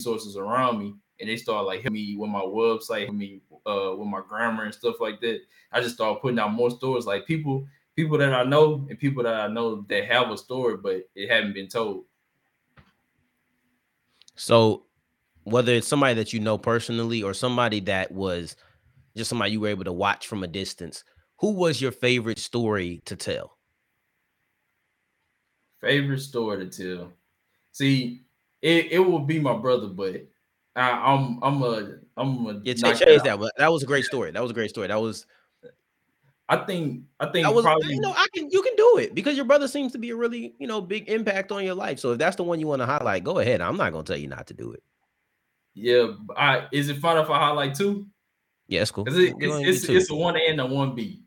resources 0.01 0.37
around 0.37 0.79
me, 0.79 0.95
and 1.21 1.29
they 1.29 1.37
started 1.37 1.67
like 1.67 1.83
helping 1.83 1.95
me 1.95 2.17
with 2.17 2.31
my 2.31 2.41
website, 2.41 3.01
helping 3.01 3.19
me 3.19 3.41
uh, 3.67 3.95
with 3.97 4.09
my 4.09 4.21
grammar 4.27 4.64
and 4.64 4.75
stuff 4.75 5.01
like 5.01 5.21
that. 5.21 5.41
I 5.73 5.81
just 5.81 5.97
started 5.97 6.21
putting 6.21 6.38
out 6.38 6.53
more 6.53 6.71
stories. 6.71 7.07
Like 7.07 7.27
people, 7.27 7.67
people 7.97 8.17
that 8.19 8.33
I 8.33 8.45
know, 8.45 8.87
and 8.88 8.99
people 8.99 9.23
that 9.25 9.41
I 9.41 9.49
know 9.49 9.85
that 9.88 10.05
have 10.07 10.31
a 10.31 10.37
story, 10.38 10.77
but 10.77 11.03
it 11.14 11.29
haven't 11.29 11.55
been 11.55 11.69
told. 11.69 12.05
So, 14.38 14.85
whether 15.44 15.72
it's 15.72 15.88
somebody 15.88 16.14
that 16.14 16.33
you 16.33 16.40
know 16.40 16.59
personally 16.59 17.22
or 17.22 17.35
somebody 17.35 17.81
that 17.81 18.12
was 18.12 18.57
just 19.16 19.29
somebody 19.29 19.53
you 19.53 19.61
were 19.61 19.68
able 19.68 19.85
to 19.85 19.92
watch 19.92 20.27
from 20.27 20.44
a 20.44 20.46
distance, 20.46 21.03
who 21.40 21.53
was 21.53 21.81
your 21.81 21.92
favorite 21.92 22.38
story 22.38 23.03
to 23.07 23.16
tell? 23.16 23.59
Favorite 25.81 26.20
story 26.20 26.68
to 26.68 26.96
tell. 26.96 27.12
See, 27.72 28.22
it, 28.62 28.92
it 28.92 28.98
will 28.98 29.20
be 29.20 29.38
my 29.38 29.57
brother, 29.57 29.88
but 29.88 30.27
I, 30.77 30.90
am 30.90 31.40
I'm, 31.42 31.55
I'm 31.55 31.62
a 31.62 31.98
I'm 32.16 32.46
a 32.46 32.61
yeah. 32.64 32.74
Change 32.74 33.22
that. 33.22 33.38
But 33.38 33.53
that 33.59 33.72
was 33.72 33.83
a 33.83 33.87
great 33.87 34.05
story. 34.05 34.31
That 34.31 34.42
was 34.42 34.51
a 34.51 34.55
great 34.55 34.70
story. 34.70 34.87
That 34.88 35.01
was. 35.01 35.27
I 36.49 36.57
think 36.57 37.03
I 37.21 37.27
think 37.27 37.47
I 37.47 37.51
was 37.51 37.65
probably, 37.65 37.95
you 37.95 38.01
know 38.01 38.13
I 38.13 38.27
can 38.35 38.51
you 38.51 38.63
can 38.63 38.75
do 38.75 38.99
it 38.99 39.15
because 39.15 39.37
your 39.37 39.45
brother 39.45 39.69
seems 39.69 39.93
to 39.93 39.99
be 39.99 40.11
a 40.11 40.17
really 40.17 40.55
you 40.59 40.67
know 40.67 40.81
big 40.81 41.09
impact 41.09 41.53
on 41.53 41.65
your 41.65 41.75
life. 41.75 41.99
So 41.99 42.13
if 42.13 42.19
that's 42.19 42.37
the 42.37 42.43
one 42.43 42.59
you 42.59 42.67
want 42.67 42.81
to 42.81 42.87
highlight, 42.87 43.25
go 43.25 43.39
ahead. 43.39 43.61
I'm 43.61 43.77
not 43.77 43.93
gonna 43.93 44.05
tell 44.05 44.17
you 44.17 44.29
not 44.29 44.47
to 44.47 44.55
do 44.55 44.73
it. 44.73 44.83
Yeah, 45.75 46.15
I 46.37 46.67
is 46.73 46.89
it 46.89 46.99
fun 46.99 47.19
if 47.19 47.29
I 47.29 47.39
highlight 47.39 47.75
two? 47.75 48.07
Yeah, 48.67 48.83
it's 48.83 48.91
cool. 48.91 49.05
It, 49.07 49.35
it's 49.39 49.85
it's, 49.85 49.89
it's, 49.89 50.11
a 50.11 50.15
one 50.15 50.37
A 50.37 50.47
and 50.49 50.61
a 50.61 50.67
one 50.67 50.95
B. 50.95 51.23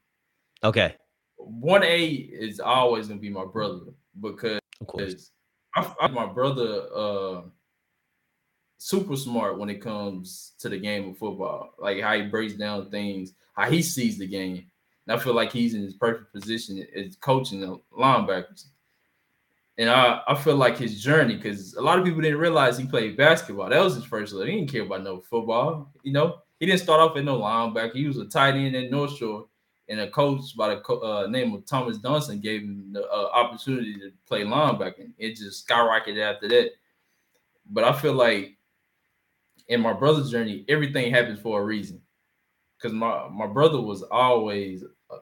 Okay. 0.64 0.96
One 1.38 1.84
A 1.84 2.06
is 2.06 2.60
always 2.60 3.08
gonna 3.08 3.20
be 3.20 3.30
my 3.30 3.46
brother 3.46 3.94
because 4.20 4.60
of 4.80 4.88
course. 4.88 5.32
I, 5.76 5.94
I, 6.02 6.08
my 6.08 6.26
brother 6.26 6.88
uh 6.94 7.42
super 8.80 9.16
smart 9.16 9.60
when 9.60 9.70
it 9.70 9.80
comes 9.80 10.54
to 10.60 10.68
the 10.68 10.80
game 10.80 11.10
of 11.10 11.18
football. 11.18 11.76
Like 11.78 12.02
how 12.02 12.16
he 12.16 12.24
breaks 12.24 12.54
down 12.54 12.90
things, 12.90 13.34
how 13.54 13.70
he 13.70 13.84
sees 13.84 14.18
the 14.18 14.28
game. 14.28 14.71
I 15.10 15.18
feel 15.18 15.34
like 15.34 15.52
he's 15.52 15.74
in 15.74 15.82
his 15.82 15.96
perfect 15.96 16.34
position 16.34 16.86
as 16.96 17.16
coaching 17.18 17.60
the 17.60 17.80
linebackers. 17.92 18.66
And 19.78 19.90
I, 19.90 20.22
I 20.28 20.36
feel 20.36 20.58
like 20.58 20.78
his 20.78 21.02
journey, 21.02 21.36
because 21.36 21.74
a 21.74 21.82
lot 21.82 21.98
of 21.98 22.06
people 22.06 22.22
didn't 22.22 22.40
realize 22.40 22.78
he 22.78 22.86
played 22.86 23.18
basketball. 23.18 23.70
That 23.70 23.84
was 23.84 23.96
his 23.96 24.04
first 24.04 24.34
love. 24.34 24.48
He 24.48 24.56
didn't 24.56 24.72
care 24.72 24.84
about 24.84 25.04
no 25.04 25.22
football. 25.22 25.92
You 26.04 26.14
know, 26.14 26.40
he 26.60 26.66
didn't 26.66 26.82
start 26.82 27.00
off 27.00 27.18
at 27.18 27.24
no 27.24 27.40
linebacker. 27.40 27.94
He 27.96 28.06
was 28.06 28.18
a 28.18 28.26
tight 28.26 28.56
end 28.56 28.76
at 28.76 28.92
North 28.92 29.18
Shore, 29.18 29.48
and 29.90 30.02
a 30.02 30.10
coach 30.10 30.56
by 30.56 30.76
the 30.76 30.94
uh, 30.94 31.28
name 31.28 31.54
of 31.54 31.66
Thomas 31.66 31.98
Dunson 31.98 32.42
gave 32.42 32.62
him 32.62 32.94
the 32.94 33.10
uh, 33.10 33.30
opportunity 33.34 33.96
to 33.96 34.12
play 34.28 34.44
linebacker. 34.44 35.10
It 35.18 35.38
just 35.38 35.68
skyrocketed 35.68 36.22
after 36.22 36.48
that. 36.50 36.72
But 37.70 37.86
I 37.86 37.94
feel 37.94 38.14
like 38.14 38.58
in 39.68 39.82
my 39.82 39.94
brother's 39.94 40.30
journey, 40.30 40.66
everything 40.68 41.12
happens 41.12 41.40
for 41.40 41.62
a 41.62 41.66
reason. 41.66 42.01
Because 42.82 42.96
my, 42.96 43.28
my 43.30 43.48
brother 43.48 43.80
was 43.80 44.02
always 44.04 44.84
a 45.12 45.18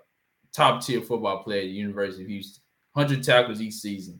top 0.54 0.84
tier 0.84 1.02
football 1.02 1.44
player 1.44 1.62
at 1.62 1.66
the 1.66 1.72
University 1.72 2.24
of 2.24 2.30
Houston, 2.30 2.64
100 2.94 3.24
tackles 3.24 3.62
each 3.62 3.74
season. 3.74 4.20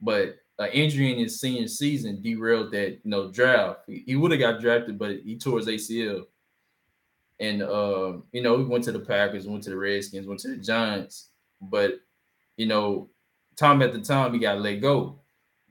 But 0.00 0.36
an 0.58 0.70
injury 0.72 1.12
in 1.12 1.18
his 1.18 1.40
senior 1.40 1.68
season 1.68 2.22
derailed 2.22 2.72
that 2.72 3.00
you 3.02 3.10
know 3.10 3.30
draft. 3.30 3.80
He, 3.86 4.04
he 4.06 4.16
would 4.16 4.30
have 4.30 4.40
got 4.40 4.60
drafted, 4.60 4.98
but 4.98 5.18
he 5.24 5.36
tore 5.38 5.58
his 5.58 5.66
ACL. 5.66 6.24
And 7.40 7.62
uh, 7.62 8.18
you 8.32 8.42
know, 8.42 8.58
he 8.58 8.64
went 8.64 8.84
to 8.84 8.92
the 8.92 8.98
Packers, 9.00 9.46
went 9.46 9.62
to 9.64 9.70
the 9.70 9.76
Redskins, 9.76 10.26
went 10.26 10.40
to 10.40 10.48
the 10.48 10.56
Giants. 10.56 11.28
But 11.60 12.00
you 12.56 12.66
know, 12.66 13.08
time 13.56 13.82
at 13.82 13.92
the 13.92 14.00
time 14.00 14.32
he 14.32 14.38
got 14.38 14.60
let 14.60 14.76
go. 14.76 15.20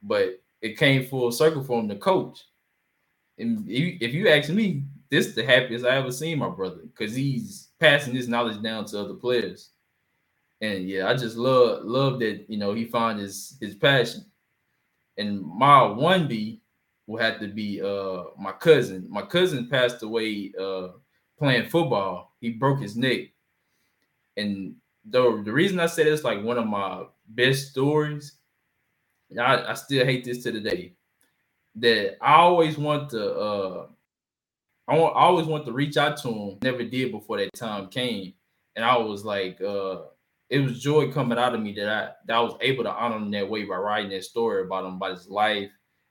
But 0.04 0.42
it 0.62 0.78
came 0.78 1.06
full 1.06 1.32
circle 1.32 1.64
for 1.64 1.80
him 1.80 1.90
to 1.90 1.96
coach. 1.96 2.40
And 3.38 3.66
if 3.68 4.14
you 4.14 4.30
ask 4.30 4.50
me, 4.50 4.84
this 5.10 5.36
the 5.36 5.46
happiest 5.46 5.86
I 5.86 5.98
ever 5.98 6.12
seen 6.12 6.40
my 6.40 6.50
brother 6.50 6.82
because 6.84 7.16
he's 7.16 7.70
passing 7.80 8.16
his 8.16 8.28
knowledge 8.28 8.62
down 8.62 8.86
to 8.86 9.00
other 9.02 9.16
players. 9.16 9.72
And 10.62 10.90
yeah, 10.90 11.10
I 11.10 11.16
just 11.16 11.38
love 11.38 11.86
love 11.86 12.20
that 12.20 12.46
you 12.50 12.58
know 12.58 12.74
he 12.74 12.86
found 12.86 13.20
his 13.20 13.58
his 13.62 13.76
passion. 13.76 14.26
And 15.18 15.42
my 15.42 15.84
one 15.84 16.28
B 16.28 16.62
will 17.08 17.20
have 17.22 17.40
to 17.42 17.48
be 17.48 17.82
uh 17.82 18.26
my 18.40 18.52
cousin. 18.54 19.08
My 19.10 19.24
cousin 19.24 19.70
passed 19.70 20.04
away 20.04 20.54
uh 20.60 20.90
playing 21.40 21.70
football. 21.70 22.36
He 22.42 22.52
broke 22.52 22.82
his 22.82 22.98
neck. 22.98 23.22
And 24.36 24.76
the, 25.06 25.42
the 25.44 25.52
reason 25.52 25.80
I 25.80 25.88
say 25.88 26.04
this 26.04 26.24
like 26.24 26.44
one 26.44 26.58
of 26.58 26.68
my 26.68 27.06
best 27.30 27.72
stories, 27.72 28.38
I, 29.40 29.72
I 29.72 29.74
still 29.74 30.06
hate 30.06 30.26
this 30.26 30.44
to 30.44 30.52
the 30.52 30.60
day. 30.60 30.94
That 31.76 32.18
I 32.22 32.36
always 32.36 32.78
want 32.78 33.12
to 33.12 33.34
uh 33.34 33.88
I, 34.88 34.98
want, 34.98 35.16
I 35.16 35.22
always 35.22 35.48
want 35.48 35.66
to 35.66 35.72
reach 35.72 35.98
out 35.98 36.18
to 36.18 36.30
him. 36.30 36.58
Never 36.62 36.84
did 36.84 37.12
before 37.12 37.38
that 37.38 37.54
time 37.54 37.88
came. 37.90 38.34
And 38.76 38.86
I 38.86 38.98
was 38.98 39.26
like, 39.26 39.60
uh, 39.62 40.04
it 40.50 40.60
was 40.60 40.82
joy 40.82 41.12
coming 41.12 41.38
out 41.38 41.54
of 41.54 41.62
me 41.62 41.74
that 41.74 41.90
I 41.90 42.10
that 42.26 42.38
I 42.38 42.40
was 42.40 42.56
able 42.62 42.84
to 42.86 42.92
honor 42.92 43.18
him 43.18 43.32
that 43.32 43.50
way 43.50 43.64
by 43.66 43.76
writing 43.76 44.12
that 44.12 44.24
story 44.24 44.64
about 44.64 44.86
him, 44.86 44.94
about 44.94 45.18
his 45.18 45.28
life, 45.28 45.70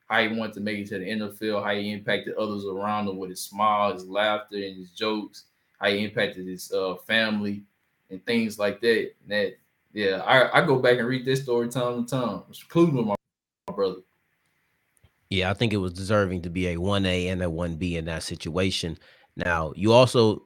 how 0.08 0.20
he 0.20 0.28
wanted 0.28 0.54
to 0.54 0.60
make 0.60 0.78
it 0.78 0.88
to 0.88 0.98
the 0.98 1.04
NFL, 1.06 1.64
how 1.64 1.74
he 1.74 1.92
impacted 1.92 2.34
others 2.34 2.64
around 2.64 3.08
him 3.08 3.16
with 3.16 3.30
his 3.30 3.42
smile, 3.42 3.94
his 3.94 4.06
laughter, 4.06 4.56
and 4.56 4.76
his 4.76 4.90
jokes, 4.90 5.44
how 5.78 5.88
he 5.88 6.04
impacted 6.04 6.46
his 6.46 6.70
uh, 6.72 6.96
family 7.06 7.62
and 8.10 8.24
things 8.26 8.58
like 8.58 8.80
that. 8.82 9.12
And 9.22 9.30
that 9.30 9.56
yeah, 9.92 10.18
I, 10.26 10.60
I 10.60 10.66
go 10.66 10.78
back 10.78 10.98
and 10.98 11.08
read 11.08 11.24
this 11.24 11.42
story 11.42 11.68
time 11.68 12.04
to 12.04 12.10
time, 12.10 12.42
including 12.48 12.96
with 12.96 13.06
my 13.06 13.14
brother. 13.74 14.02
Yeah, 15.30 15.50
I 15.50 15.54
think 15.54 15.72
it 15.72 15.78
was 15.78 15.92
deserving 15.92 16.42
to 16.42 16.50
be 16.50 16.68
a 16.68 16.76
1A 16.76 17.26
and 17.28 17.42
a 17.42 17.46
1B 17.46 17.94
in 17.96 18.04
that 18.06 18.22
situation. 18.22 18.96
Now, 19.36 19.72
you 19.76 19.92
also 19.92 20.44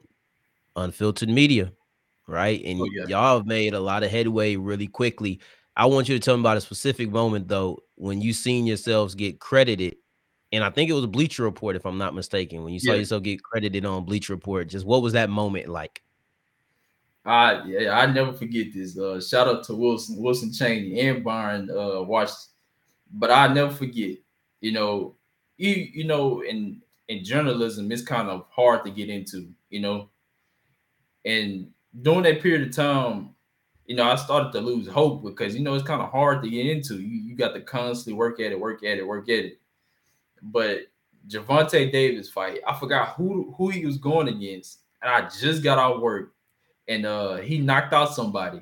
unfiltered 0.75 1.29
media, 1.29 1.71
right? 2.27 2.63
And 2.65 2.81
Oh, 2.81 2.89
yeah. 2.93 3.05
y'all 3.07 3.37
have 3.37 3.45
made 3.45 3.73
a 3.73 3.79
lot 3.79 4.03
of 4.03 4.11
headway 4.11 4.55
really 4.55 4.87
quickly. 4.87 5.39
I 5.77 5.85
want 5.85 6.09
you 6.09 6.15
to 6.17 6.23
tell 6.23 6.35
me 6.35 6.41
about 6.41 6.57
a 6.57 6.61
specific 6.61 7.09
moment 7.11 7.47
though 7.47 7.79
when 7.95 8.21
you 8.21 8.33
seen 8.33 8.65
yourselves 8.65 9.15
get 9.15 9.39
credited. 9.39 9.95
And 10.51 10.63
I 10.63 10.69
think 10.69 10.89
it 10.89 10.93
was 10.93 11.05
a 11.05 11.07
Bleacher 11.07 11.43
Report, 11.43 11.77
if 11.77 11.85
I'm 11.85 11.97
not 11.97 12.13
mistaken, 12.13 12.63
when 12.63 12.73
you 12.73 12.79
saw 12.79 12.91
Yeah. 12.91 12.99
yourself 12.99 13.23
get 13.23 13.41
credited 13.43 13.85
on 13.85 14.03
Bleacher 14.05 14.33
Report. 14.33 14.67
Just 14.67 14.85
what 14.85 15.01
was 15.01 15.13
that 15.13 15.29
moment 15.29 15.69
like? 15.69 16.01
I 17.23 17.63
yeah, 17.65 17.99
I 17.99 18.07
never 18.11 18.33
forget 18.33 18.67
this. 18.73 18.97
Uh, 18.97 19.21
shout 19.21 19.47
out 19.47 19.63
to 19.65 19.75
Wilson, 19.75 20.17
Wilson 20.21 20.51
Cheney 20.51 20.99
and 21.01 21.23
Byron 21.23 21.69
uh 21.69 22.01
watched, 22.01 22.47
but 23.13 23.29
I 23.29 23.53
never 23.53 23.71
forget. 23.71 24.17
You 24.61 24.71
know, 24.71 25.15
you 25.57 25.89
you 25.93 26.03
know, 26.05 26.41
in 26.41 26.81
in 27.07 27.23
journalism, 27.23 27.91
it's 27.91 28.01
kind 28.01 28.29
of 28.29 28.45
hard 28.49 28.85
to 28.85 28.91
get 28.91 29.09
into. 29.09 29.51
You 29.69 29.81
know, 29.81 30.09
and 31.25 31.69
during 32.01 32.23
that 32.23 32.41
period 32.41 32.67
of 32.67 32.75
time, 32.75 33.35
you 33.85 33.95
know, 33.95 34.03
I 34.03 34.15
started 34.15 34.51
to 34.53 34.61
lose 34.61 34.87
hope 34.87 35.23
because 35.23 35.55
you 35.55 35.61
know 35.61 35.73
it's 35.75 35.83
kind 35.83 36.01
of 36.01 36.09
hard 36.09 36.43
to 36.43 36.49
get 36.49 36.67
into. 36.67 36.99
You 37.01 37.21
you 37.21 37.35
got 37.35 37.53
to 37.53 37.61
constantly 37.61 38.13
work 38.13 38.39
at 38.39 38.51
it, 38.51 38.59
work 38.59 38.83
at 38.83 38.97
it, 38.97 39.07
work 39.07 39.27
at 39.29 39.45
it. 39.45 39.59
But 40.41 40.87
Gervonta 41.27 41.91
Davis 41.91 42.29
fight, 42.29 42.61
I 42.67 42.77
forgot 42.79 43.09
who 43.15 43.53
who 43.57 43.69
he 43.69 43.85
was 43.85 43.97
going 43.97 44.27
against, 44.29 44.79
and 45.01 45.11
I 45.11 45.27
just 45.27 45.63
got 45.63 45.77
out 45.77 46.01
work 46.01 46.33
and 46.87 47.05
uh 47.05 47.37
he 47.37 47.57
knocked 47.57 47.93
out 47.93 48.13
somebody 48.13 48.61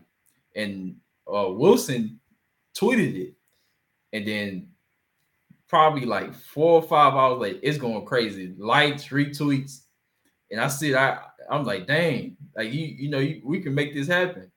and 0.55 0.95
uh 1.31 1.49
wilson 1.49 2.19
tweeted 2.77 3.15
it 3.15 3.33
and 4.13 4.27
then 4.27 4.67
probably 5.69 6.05
like 6.05 6.33
four 6.33 6.81
or 6.81 6.81
five 6.81 7.13
hours 7.13 7.39
later 7.39 7.59
it's 7.63 7.77
going 7.77 8.05
crazy. 8.05 8.53
Likes 8.57 9.05
retweets. 9.05 9.83
And 10.51 10.59
i 10.59 10.67
see 10.67 10.95
i 10.95 11.19
i'm 11.49 11.63
like 11.63 11.85
dang 11.87 12.35
like 12.57 12.73
you 12.73 12.85
you 12.85 13.09
know 13.09 13.19
you, 13.19 13.41
we 13.45 13.61
can 13.61 13.73
make 13.73 13.93
this 13.93 14.07
happen. 14.07 14.51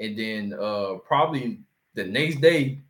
And 0.00 0.18
then 0.18 0.54
uh 0.60 0.94
probably 1.06 1.60
the 1.94 2.04
next 2.04 2.40
day 2.40 2.82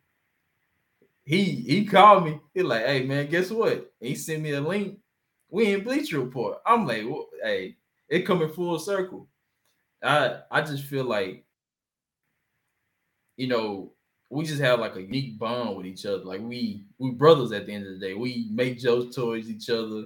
he 1.23 1.43
he 1.43 1.85
called 1.85 2.25
me. 2.25 2.39
He 2.53 2.63
like 2.63 2.85
hey 2.85 3.05
man 3.05 3.27
guess 3.27 3.51
what? 3.51 3.73
And 3.73 4.09
he 4.09 4.15
sent 4.15 4.41
me 4.41 4.51
a 4.51 4.61
link. 4.61 4.97
We 5.49 5.73
in 5.73 5.83
bleacher 5.83 6.19
report. 6.19 6.59
I'm 6.65 6.87
like 6.87 7.03
well, 7.05 7.27
hey 7.43 7.77
it 8.09 8.23
coming 8.23 8.49
full 8.49 8.79
circle. 8.79 9.27
I 10.01 10.39
I 10.49 10.61
just 10.61 10.85
feel 10.85 11.05
like 11.05 11.45
you 13.37 13.47
know 13.47 13.93
we 14.31 14.45
just 14.45 14.61
have 14.61 14.79
like 14.79 14.95
a 14.95 15.01
unique 15.01 15.37
bond 15.37 15.75
with 15.75 15.85
each 15.85 16.05
other. 16.05 16.23
Like 16.23 16.39
we 16.41 16.85
we 16.97 17.11
brothers 17.11 17.51
at 17.51 17.65
the 17.65 17.73
end 17.73 17.85
of 17.85 17.99
the 17.99 17.99
day. 17.99 18.13
We 18.13 18.47
make 18.49 18.79
jokes 18.79 19.13
towards 19.13 19.49
each 19.49 19.69
other. 19.69 20.05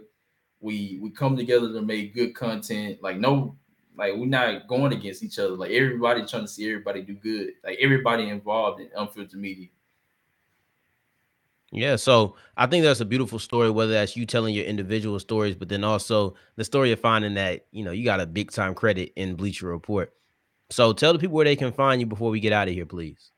We 0.59 0.97
we 0.99 1.11
come 1.11 1.37
together 1.37 1.71
to 1.71 1.81
make 1.81 2.15
good 2.15 2.33
content. 2.33 3.03
Like 3.03 3.17
no, 3.17 3.55
like 3.95 4.13
we're 4.15 4.25
not 4.25 4.67
going 4.67 4.93
against 4.93 5.21
each 5.21 5.37
other. 5.37 5.51
Like 5.51 5.71
everybody 5.71 6.25
trying 6.25 6.41
to 6.41 6.47
see 6.47 6.67
everybody 6.67 7.03
do 7.03 7.13
good. 7.13 7.51
Like 7.63 7.77
everybody 7.79 8.29
involved 8.29 8.81
in 8.81 8.89
unfiltered 8.97 9.39
media. 9.39 9.67
Yeah, 11.71 11.95
so 11.95 12.35
I 12.57 12.67
think 12.67 12.83
that's 12.83 13.01
a 13.01 13.05
beautiful 13.05 13.37
story, 13.37 13.69
whether 13.69 13.91
that's 13.91 14.15
you 14.15 14.25
telling 14.25 14.55
your 14.55 14.65
individual 14.65 15.19
stories, 15.19 15.55
but 15.55 15.67
then 15.67 15.83
also 15.83 16.35
the 16.55 16.63
story 16.63 16.91
of 16.93 16.99
finding 16.99 17.33
that, 17.33 17.65
you 17.71 17.83
know, 17.83 17.91
you 17.91 18.05
got 18.05 18.21
a 18.21 18.25
big 18.25 18.51
time 18.51 18.73
credit 18.73 19.11
in 19.17 19.35
Bleacher 19.35 19.67
Report. 19.67 20.13
So 20.69 20.93
tell 20.93 21.11
the 21.11 21.19
people 21.19 21.35
where 21.35 21.43
they 21.43 21.55
can 21.55 21.73
find 21.73 21.99
you 21.99 22.07
before 22.07 22.29
we 22.29 22.39
get 22.39 22.53
out 22.53 22.69
of 22.69 22.73
here, 22.73 22.85
please. 22.85 23.31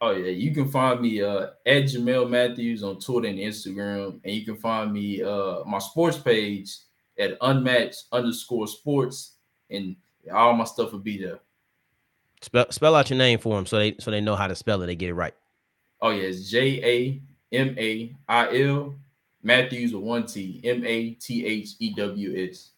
Oh 0.00 0.12
yeah, 0.12 0.30
you 0.30 0.54
can 0.54 0.68
find 0.68 1.00
me 1.00 1.22
uh, 1.22 1.48
at 1.66 1.84
Jamail 1.84 2.28
Mathews 2.28 2.84
on 2.84 3.00
Twitter 3.00 3.28
and 3.28 3.38
Instagram, 3.38 4.20
and 4.22 4.34
you 4.34 4.44
can 4.44 4.56
find 4.56 4.92
me 4.92 5.22
uh, 5.22 5.64
my 5.64 5.78
sports 5.78 6.16
page 6.16 6.76
at 7.18 7.36
unmatched 7.40 8.04
underscore 8.12 8.68
sports, 8.68 9.34
and 9.70 9.96
all 10.32 10.52
my 10.52 10.64
stuff 10.64 10.92
will 10.92 11.00
be 11.00 11.18
there. 11.18 11.40
Spell 12.42 12.70
spell 12.70 12.94
out 12.94 13.10
your 13.10 13.18
name 13.18 13.40
for 13.40 13.56
them 13.56 13.66
so 13.66 13.78
they 13.78 13.96
so 13.98 14.12
they 14.12 14.20
know 14.20 14.36
how 14.36 14.46
to 14.46 14.54
spell 14.54 14.80
it. 14.82 14.86
They 14.86 14.94
get 14.94 15.08
it 15.08 15.14
right. 15.14 15.34
Oh 16.00 16.10
yeah, 16.10 16.28
it's 16.28 16.48
J 16.48 16.80
A 16.84 17.56
M 17.56 17.74
A 17.76 18.14
I 18.28 18.62
L 18.62 18.94
Mathews 19.42 19.92
with 19.92 20.02
one 20.02 20.26
T 20.26 20.60
M 20.62 20.84
A 20.84 21.10
T 21.14 21.44
H 21.44 21.70
E 21.80 21.92
W 21.94 22.48
S. 22.50 22.70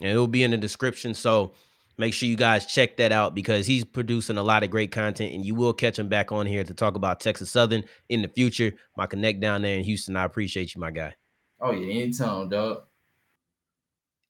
And 0.00 0.10
it'll 0.10 0.26
be 0.26 0.42
in 0.42 0.50
the 0.50 0.56
description. 0.56 1.14
So 1.14 1.52
make 1.98 2.14
sure 2.14 2.28
you 2.28 2.36
guys 2.36 2.66
check 2.66 2.96
that 2.96 3.12
out 3.12 3.34
because 3.34 3.66
he's 3.66 3.84
producing 3.84 4.38
a 4.38 4.42
lot 4.42 4.62
of 4.62 4.70
great 4.70 4.90
content 4.92 5.34
and 5.34 5.44
you 5.44 5.54
will 5.54 5.72
catch 5.72 5.98
him 5.98 6.08
back 6.08 6.32
on 6.32 6.46
here 6.46 6.64
to 6.64 6.74
talk 6.74 6.96
about 6.96 7.20
Texas 7.20 7.50
Southern 7.50 7.84
in 8.08 8.22
the 8.22 8.28
future. 8.28 8.72
My 8.96 9.06
connect 9.06 9.40
down 9.40 9.62
there 9.62 9.76
in 9.76 9.84
Houston. 9.84 10.16
I 10.16 10.24
appreciate 10.24 10.74
you, 10.74 10.80
my 10.80 10.90
guy. 10.90 11.14
Oh 11.60 11.72
yeah, 11.72 12.02
anytime, 12.02 12.48
dog. 12.48 12.82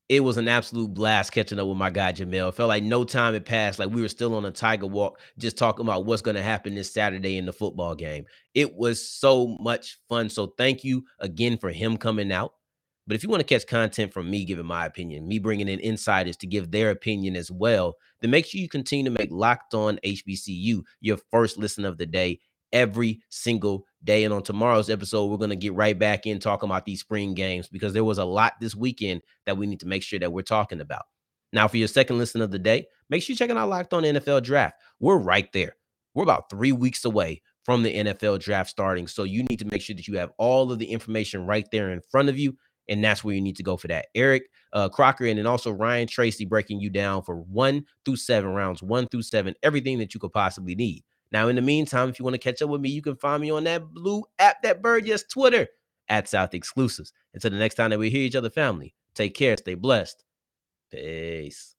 it 0.09 0.21
was 0.21 0.37
an 0.37 0.49
absolute 0.49 0.93
blast 0.93 1.33
catching 1.33 1.59
up 1.59 1.67
with 1.67 1.79
my 1.79 1.89
guy 1.89 2.13
Jamail. 2.13 2.51
It 2.51 2.55
felt 2.55 2.69
like 2.69 2.83
no 2.83 3.05
time 3.05 3.33
had 3.33 3.47
passed. 3.47 3.79
Like 3.79 3.89
we 3.89 4.03
were 4.03 4.09
still 4.09 4.35
on 4.35 4.45
a 4.45 4.51
tiger 4.51 4.87
walk, 4.87 5.19
just 5.39 5.57
talking 5.57 5.87
about 5.87 6.05
what's 6.05 6.21
going 6.21 6.35
to 6.35 6.43
happen 6.43 6.75
this 6.75 6.93
Saturday 6.93 7.39
in 7.39 7.47
the 7.47 7.53
football 7.53 7.95
game. 7.95 8.27
It 8.55 8.75
was 8.75 9.09
so 9.09 9.57
much 9.61 9.99
fun. 10.11 10.29
So 10.29 10.49
thank 10.59 10.85
you 10.85 11.05
again 11.19 11.57
for 11.57 11.71
him 11.71 11.97
coming 11.97 12.31
out. 12.31 12.53
But 13.13 13.17
if 13.17 13.23
you 13.23 13.29
want 13.29 13.41
to 13.41 13.55
catch 13.55 13.67
content 13.67 14.11
from 14.11 14.31
me 14.31 14.43
giving 14.43 14.65
my 14.65 14.87
opinion, 14.87 15.29
me 15.29 15.39
bringing 15.39 15.69
in 15.69 15.81
insiders 15.81 16.35
to 16.39 16.47
give 16.47 16.71
their 16.71 16.89
opinion 16.89 17.37
as 17.37 17.51
well, 17.51 17.97
then 18.23 18.31
make 18.31 18.47
sure 18.47 18.59
you 18.59 18.71
continue 18.71 19.05
to 19.05 19.11
make 19.11 19.29
Locked 19.31 19.75
On 19.75 19.99
HBCU 20.03 20.81
your 21.03 21.19
first 21.31 21.59
listen 21.59 21.85
of 21.85 21.99
the 21.99 22.07
day 22.07 22.41
every 22.73 23.21
single 23.29 23.85
day. 24.03 24.25
And 24.25 24.33
on 24.33 24.43
tomorrow's 24.43 24.89
episode, 24.89 25.27
we're 25.27 25.37
going 25.37 25.51
to 25.51 25.57
get 25.57 25.75
right 25.75 25.99
back 25.99 26.27
in 26.27 26.39
talking 26.39 26.71
about 26.71 26.87
these 26.87 27.01
spring 27.01 27.35
games 27.35 27.69
because 27.69 27.93
there 27.93 28.03
was 28.03 28.17
a 28.17 28.25
lot 28.25 28.55
this 28.63 28.75
weekend 28.75 29.21
that 29.45 29.59
we 29.59 29.67
need 29.67 29.81
to 29.81 29.87
make 29.87 30.03
sure 30.03 30.19
that 30.19 30.33
we're 30.33 30.41
talking 30.41 30.81
about. 30.81 31.03
Now, 31.53 31.69
for 31.69 31.77
your 31.77 31.89
second 31.89 32.17
listen 32.17 32.41
of 32.41 32.51
the 32.51 32.59
day, 32.59 32.87
make 33.11 33.23
sure 33.23 33.35
you're 33.35 33.37
checking 33.37 33.59
out 33.59 33.69
Locked 33.69 33.93
On 33.93 34.05
NFL 34.05 34.43
Draft. 34.43 34.77
We're 35.01 35.19
right 35.19 35.53
there. 35.53 35.77
We're 36.15 36.23
about 36.23 36.49
three 36.49 36.73
weeks 36.73 37.05
away 37.05 37.43
from 37.65 37.83
the 37.83 37.95
NFL 37.95 38.41
draft 38.41 38.71
starting. 38.71 39.07
So 39.07 39.25
you 39.25 39.45
need 39.45 39.59
to 39.59 39.67
make 39.67 39.83
sure 39.83 39.95
that 39.95 40.09
you 40.09 40.17
have 40.17 40.33
all 40.39 40.73
of 40.73 40.79
the 40.79 40.87
information 40.87 41.47
right 41.47 41.67
there 41.71 41.91
in 41.91 42.01
front 42.11 42.31
of 42.31 42.39
you. 42.39 42.57
And 42.89 43.03
that's 43.03 43.23
where 43.23 43.35
you 43.35 43.41
need 43.41 43.57
to 43.57 43.63
go 43.63 43.77
for 43.77 43.89
that. 43.89 44.07
Eric 44.15 44.45
uh, 44.73 44.89
Crocker 44.89 45.27
and 45.27 45.39
then 45.39 45.47
also 45.47 45.71
Ryan 45.71 46.09
Tracy 46.09 46.45
breaking 46.45 46.81
you 46.81 46.91
down 46.91 47.23
for 47.23 47.37
one 47.37 47.85
through 48.05 48.17
seven 48.17 48.51
rounds, 48.51 48.83
one 48.83 49.07
through 49.09 49.23
seven, 49.23 49.55
everything 49.63 49.99
that 49.99 50.15
you 50.15 50.21
could 50.21 50.33
possibly 50.33 50.75
need. 50.75 51.05
Now, 51.31 51.49
in 51.49 51.57
the 51.57 51.63
meantime, 51.63 52.09
if 52.09 52.19
you 52.19 52.25
want 52.25 52.35
to 52.35 52.39
catch 52.39 52.61
up 52.61 52.69
with 52.69 52.81
me, 52.81 52.91
you 52.91 53.01
can 53.01 53.17
find 53.17 53.41
me 53.41 53.51
on 53.51 53.65
that 53.65 53.91
blue 53.91 54.25
app, 54.39 54.63
that 54.63 54.83
bird, 54.83 55.07
yes, 55.07 55.23
Twitter 55.23 55.67
at 56.09 56.29
South 56.29 56.53
Exclusives. 56.53 57.13
Until 57.33 57.51
the 57.51 57.57
next 57.57 57.77
time 57.77 57.91
that 57.91 57.99
we 57.99 58.11
hear 58.11 58.23
each 58.23 58.37
other, 58.37 58.51
family, 58.51 58.95
take 59.15 59.35
care, 59.35 59.57
stay 59.57 59.75
blessed. 59.75 60.25
Peace. 60.91 61.75